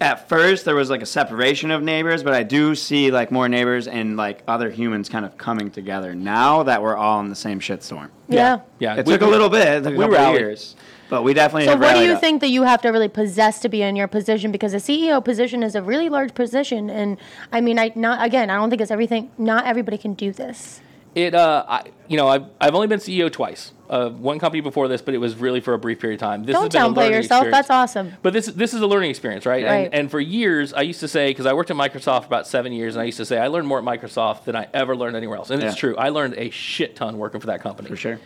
[0.00, 3.48] at first there was like a separation of neighbors, but I do see like more
[3.48, 7.34] neighbors and like other humans kind of coming together now that we're all in the
[7.34, 8.10] same shitstorm.
[8.28, 8.60] Yeah.
[8.78, 8.96] yeah.
[8.96, 10.40] It we- took a little bit, it took a we couple of rallied.
[10.40, 10.76] years,
[11.10, 11.64] but we definitely.
[11.64, 12.20] So have what do you up.
[12.20, 14.52] think that you have to really possess to be in your position?
[14.52, 17.16] Because a CEO position is a really large position, and
[17.50, 19.30] I mean, I not again, I don't think it's everything.
[19.36, 20.80] Not everybody can do this.
[21.14, 23.72] It, uh, I, you know, I've, I've only been CEO twice.
[23.88, 26.44] Uh, one company before this, but it was really for a brief period of time.
[26.44, 27.44] This Don't has been a downplay yourself.
[27.44, 27.52] experience.
[27.52, 28.12] That's awesome.
[28.22, 29.64] But this this is a learning experience, right?
[29.64, 29.84] Right.
[29.86, 32.46] And, and for years, I used to say because I worked at Microsoft for about
[32.46, 34.94] seven years, and I used to say I learned more at Microsoft than I ever
[34.94, 35.48] learned anywhere else.
[35.48, 35.96] And it's true.
[35.96, 37.88] I learned a shit ton working for that company.
[37.88, 38.20] For sure.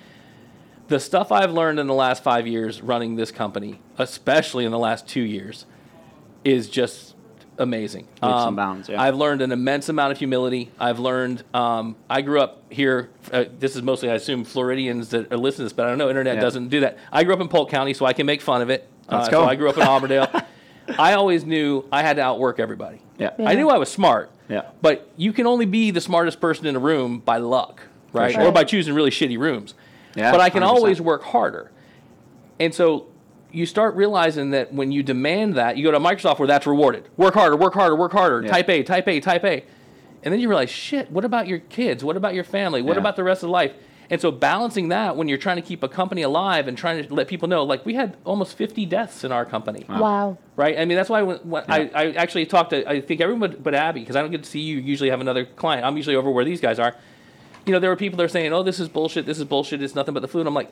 [0.89, 4.79] The stuff I've learned in the last five years running this company, especially in the
[4.79, 5.65] last two years,
[6.45, 7.15] is just
[7.63, 8.07] amazing.
[8.21, 9.01] Um, and bounds, yeah.
[9.01, 10.71] I've learned an immense amount of humility.
[10.79, 11.43] I've learned.
[11.55, 13.11] Um, I grew up here.
[13.33, 15.99] Uh, this is mostly, I assume, Floridians that are listening to this, but I don't
[15.99, 16.09] know.
[16.09, 16.41] Internet Yeah.
[16.43, 16.99] doesn't do that.
[17.11, 18.89] I grew up in Polk County, so I can make fun of it.
[19.11, 19.43] Let's uh, go.
[19.45, 20.29] So I grew up in Auburndale.
[20.99, 23.01] I always knew I had to outwork everybody.
[23.19, 23.31] Yeah.
[23.39, 24.31] I knew I was smart.
[24.49, 24.63] Yeah.
[24.83, 28.35] But you can only be the smartest person in a room by luck, right?
[28.35, 28.43] sure.
[28.47, 29.75] Or by choosing really shitty rooms.
[30.15, 30.67] Yeah, but I can 100%.
[30.67, 31.71] always work harder.
[32.61, 33.07] And so
[33.53, 37.09] you start realizing that when you demand that, you go to Microsoft where that's rewarded.
[37.17, 38.43] Work harder, work harder, work harder.
[38.43, 38.51] Yeah.
[38.51, 39.65] Type A, type A, type A.
[40.23, 42.03] And then you realize, shit, what about your kids?
[42.05, 42.81] What about your family?
[42.83, 43.01] What Yeah.
[43.01, 43.73] about the rest of life?
[44.11, 47.15] And so balancing that when you're trying to keep a company alive and trying to
[47.15, 50.37] let people know, like we had almost 50 deaths in our company Wow.
[50.55, 50.79] right?
[50.79, 51.75] I mean, that's why when, when Yeah.
[51.75, 54.43] I, I actually talked to, I think everyone but, but Abby, because I don't get
[54.45, 55.87] to see you usually have another client.
[55.87, 56.95] I'm usually over where these guys are.
[57.65, 59.81] You know, there were people that are saying, oh, this is bullshit, this is bullshit,
[59.83, 60.41] it's nothing but the flu.
[60.41, 60.71] And I'm like,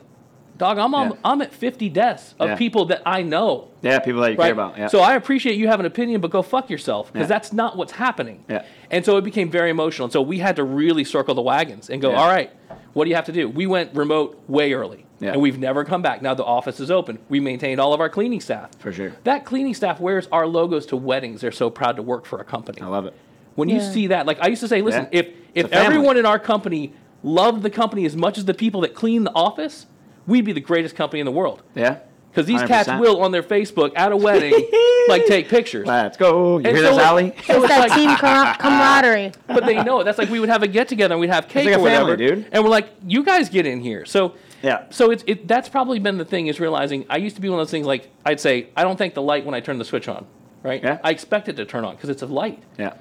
[0.61, 1.15] dog, I'm, on, Yeah.
[1.25, 2.55] I'm at 50 deaths of Yeah.
[2.55, 3.69] people that I know.
[3.81, 4.45] Yeah, people that you Right?
[4.45, 4.77] care about.
[4.77, 4.87] Yeah.
[4.87, 7.35] So I appreciate you have an opinion, but go fuck yourself because Yeah.
[7.35, 8.43] that's not what's happening.
[8.47, 8.61] Yeah.
[8.91, 10.05] And so it became very emotional.
[10.05, 12.21] And so we had to really circle the wagons and go, Yeah.
[12.21, 12.51] all right,
[12.93, 13.49] what do you have to do?
[13.49, 15.05] We went remote way early.
[15.19, 15.33] Yeah.
[15.33, 16.21] And we've never come back.
[16.21, 17.17] Now the office is open.
[17.29, 18.69] We maintained all of our cleaning staff.
[18.79, 19.13] For sure.
[19.23, 21.41] That cleaning staff wears our logos to weddings.
[21.41, 22.79] They're so proud to work for a company.
[22.81, 23.13] I love it.
[23.55, 25.19] When you see that, like I used to say, listen, Yeah.
[25.19, 26.93] if if everyone in our company
[27.23, 29.85] loved the company as much as the people that clean the office,
[30.27, 31.61] we'd be the greatest company in the world.
[31.75, 31.99] Yeah.
[32.29, 33.01] Because these cats 100%.
[33.01, 34.53] will on their Facebook at a wedding,
[35.09, 35.85] like take pictures.
[35.85, 36.59] Let's go.
[36.59, 37.33] You And hear so this, it- Allie?
[37.35, 39.33] It's that team camar- camaraderie.
[39.47, 40.05] but they know it.
[40.05, 41.81] That's like we would have a get together and we'd have cake like a or
[41.81, 42.47] whatever, family, dude.
[42.53, 44.85] and we're like, "You guys get in here." So Yeah.
[44.91, 45.45] So it's it.
[45.45, 47.85] That's probably been the thing is realizing I used to be one of those things
[47.85, 50.25] like I'd say I don't thank the light when I turn the switch on,
[50.63, 50.81] right?
[50.81, 50.99] Yeah.
[51.03, 52.63] I expect it to turn on because it's a light.
[52.79, 52.93] Yeah.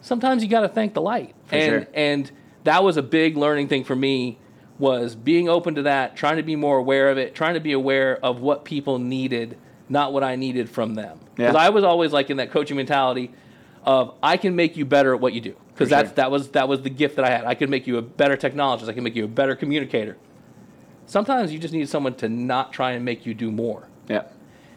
[0.00, 1.86] Sometimes you got to thank the light, For and sure.
[1.94, 2.28] and
[2.64, 4.38] that was a big learning thing for me
[4.78, 7.72] was being open to that, trying to be more aware of it, trying to be
[7.72, 9.56] aware of what people needed,
[9.88, 11.20] not what I needed from them.
[11.36, 11.60] Because Yeah.
[11.60, 13.30] I was always like in that coaching mentality
[13.84, 15.56] of I can make you better at what you do.
[15.68, 16.16] Because that's sure.
[16.16, 17.44] that was that was the gift that I had.
[17.44, 18.88] I could make you a better technologist.
[18.88, 20.16] I can make you a better communicator.
[21.06, 23.88] Sometimes you just need someone to not try and make you do more.
[24.08, 24.24] Yeah.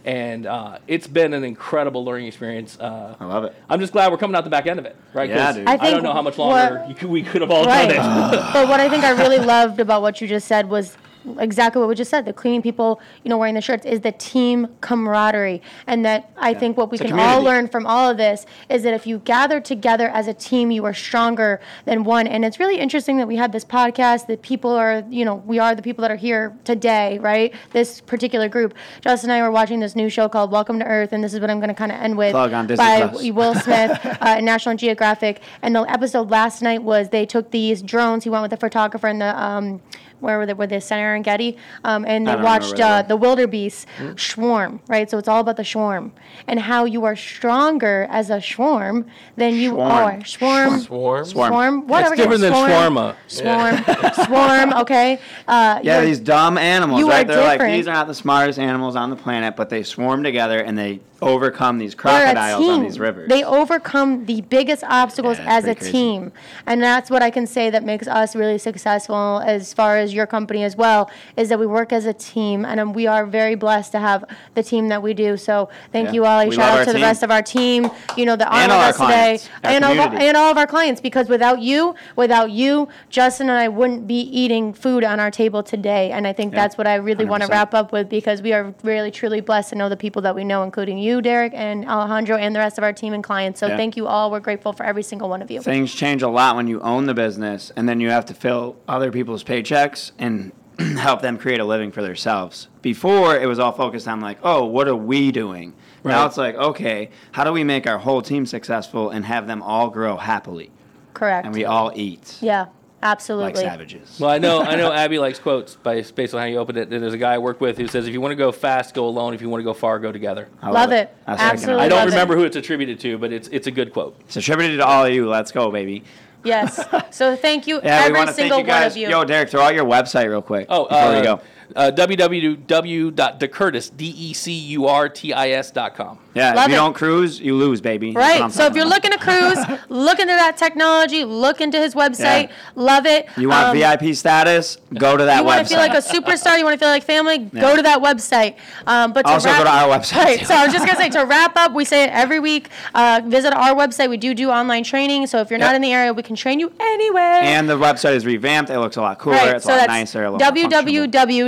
[0.06, 2.80] And uh, it's been an incredible learning experience.
[2.80, 3.56] Uh, I love it.
[3.68, 5.28] I'm just glad we're coming out the back end of it, right?
[5.28, 5.68] Yeah, dude.
[5.68, 7.90] I I, don't know how much longer what- you could, we could have all Right.
[7.90, 8.38] done it.
[8.54, 10.96] but what I think I really loved about what you just said was
[11.40, 12.26] exactly what we just said.
[12.26, 15.62] The cleaning people, you know, wearing the shirts is the team camaraderie.
[15.88, 18.84] And that I think what we It's can all learn from all of this is
[18.84, 22.28] that if you gather together as a team, you are stronger than one.
[22.28, 25.60] And it's really interesting that we have this podcast, that people are, you know, we
[25.60, 27.54] are the people that are here today, right?
[27.72, 28.74] This particular group.
[29.02, 31.40] Justin and I were watching this new show called Welcome to Earth, and this is
[31.40, 32.32] what I'm going to kind of end with.
[32.32, 33.32] Plug on by Plus.
[33.36, 35.42] Will Smith uh, National Geographic.
[35.62, 38.24] And the episode last night was they took these drones.
[38.24, 39.82] He went with the photographer and the um,
[40.20, 40.54] where were they?
[40.54, 41.58] Were they Serengeti?
[41.84, 44.16] Um, and they watched uh, the wildebeest Hmm?
[44.18, 45.10] swarm, right?
[45.10, 46.12] So it's all about the swarm
[46.48, 49.92] and how you are stronger as a swarm than you Swarm.
[49.92, 50.80] are swarm.
[50.80, 51.26] Swarm.
[51.26, 51.50] Swarm.
[51.52, 52.14] Swarm, whatever.
[52.14, 53.16] It's different than swarm, shawarma.
[53.28, 54.74] Swarm, swarm.
[54.82, 55.20] Okay.
[55.48, 57.26] Uh, Yeah, these dumb animals, you right?
[57.30, 60.24] are They're like these are not the smartest animals on the planet, but they swarm
[60.24, 63.30] together and they overcome these crocodiles on these rivers.
[63.30, 65.92] They overcome the biggest obstacles Yeah, as a crazy.
[65.92, 66.32] team.
[66.66, 70.26] And that's what I can say that makes us really successful as far as your
[70.28, 73.56] company as well, is that we work as a team and um, we are very
[73.56, 75.38] blessed to have the team that we do.
[75.38, 76.14] So thank Yeah.
[76.14, 76.50] you, Ollie.
[76.50, 78.72] We Shout out to the rest of our team, you know, that are And with
[78.78, 79.06] all our us today.
[79.06, 82.88] clients, And all, of our, and all of our clients, because without you, without you,
[83.10, 86.12] Justin and I wouldn't be eating food on our table today.
[86.12, 86.62] And I think Yeah.
[86.62, 89.70] that's what I really want to wrap up with because we are really, truly blessed
[89.72, 92.78] to know the people that we know, including you, Derek, and Alejandro, and the rest
[92.78, 93.60] of our team and clients.
[93.60, 93.78] So Yeah.
[93.78, 94.32] thank you all.
[94.32, 95.62] We're grateful for every single one of you.
[95.62, 98.76] Things change a lot when you own the business and then you have to fill
[98.88, 100.52] other people's paychecks and
[100.98, 102.68] help them create a living for themselves.
[102.82, 105.74] Before it was all focused on like, oh, what are we doing?
[106.04, 109.64] Now it's like, okay, how do we make our whole team successful and have them
[109.64, 110.70] all grow happily
[111.16, 111.46] Correct.
[111.46, 112.68] and we all eat yeah,
[113.02, 113.54] Absolutely.
[113.54, 114.20] like savages?
[114.20, 116.92] Well, I know I know Abby likes quotes by based on how you opened it.
[116.92, 119.08] There's a guy I work with who says, "If you want to go fast, go
[119.08, 119.34] alone.
[119.34, 121.12] If you want to go far, go together." I Love it.
[121.26, 122.12] That's what I Absolutely I don't love it.
[122.12, 124.16] remember who it's attributed to, but it's it's a good quote.
[124.28, 125.28] It's attributed to all of you.
[125.28, 126.04] Let's go, baby.
[126.46, 126.80] Yes.
[127.12, 128.82] So thank you, Yeah, we every want to thank single you guys.
[128.82, 129.10] one of you.
[129.10, 131.40] Yo, Derek, throw out your website real quick Oh, before uh, we go.
[131.76, 136.18] Uh, www.decurtis, D-E-C-U-R-T-I-S dot com.
[136.34, 136.78] Yeah, love if you it.
[136.78, 138.12] don't cruise, you lose, baby.
[138.12, 138.42] That's what Right.
[138.42, 139.04] I'm So if talking you're about.
[139.04, 142.50] looking to cruise, look into that technology, look into his website.
[142.50, 142.56] Yeah.
[142.76, 143.28] Love it.
[143.38, 144.78] You want Um, VIP status?
[144.94, 145.46] Go to that website.
[145.46, 145.48] you website.
[145.56, 147.62] want to feel like a superstar, you want to feel like family, Yeah.
[147.62, 148.56] go to that website.
[148.86, 150.16] Um, but to Also wrap, go to our website.
[150.26, 150.46] Right.
[150.46, 152.68] So I was just gonna say to wrap up, we say it every week.
[152.94, 154.10] Uh, visit our website.
[154.10, 155.28] We do do online training.
[155.28, 155.68] So if you're Yep.
[155.70, 157.42] not in the area, we can train you anywhere.
[157.44, 158.70] and the website is revamped.
[158.70, 159.38] It looks a lot cooler.
[159.38, 160.26] Right, It's so a lot that's nicer.
[160.26, 160.70] A lot more functional.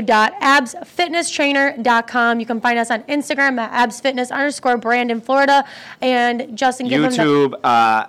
[0.07, 2.39] www.absfitnesstrainer.com.
[2.39, 5.65] You can find us on Instagram at absfitness underscore brand in Florida.
[6.01, 7.59] And Justin, give them the YouTube.
[7.63, 8.07] Uh,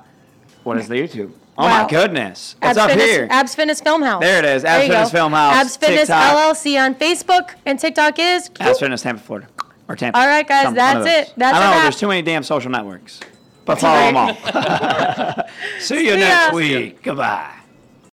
[0.65, 1.33] what is the YouTube?
[1.61, 1.83] Oh Wow.
[1.83, 2.55] my goodness!
[2.63, 3.27] It's Abs up Fitness, here.
[3.31, 4.21] Abs Fitness Film House.
[4.23, 5.11] There it is, Abs Fitness.
[5.11, 6.37] Film House, Abs Fitness TikTok.
[6.37, 8.49] LLC on Facebook and TikTok is.
[8.61, 9.49] Abs Fitness Tampa, Florida,
[9.89, 10.21] or Tampa.
[10.21, 11.33] All right, guys, Some- that's it.
[11.37, 11.83] That's I a don't know.
[11.83, 13.19] There's too many damn social networks.
[13.65, 14.35] But follow them all.
[15.81, 16.55] See you See next ya.
[16.55, 17.03] week.
[17.03, 17.53] Goodbye.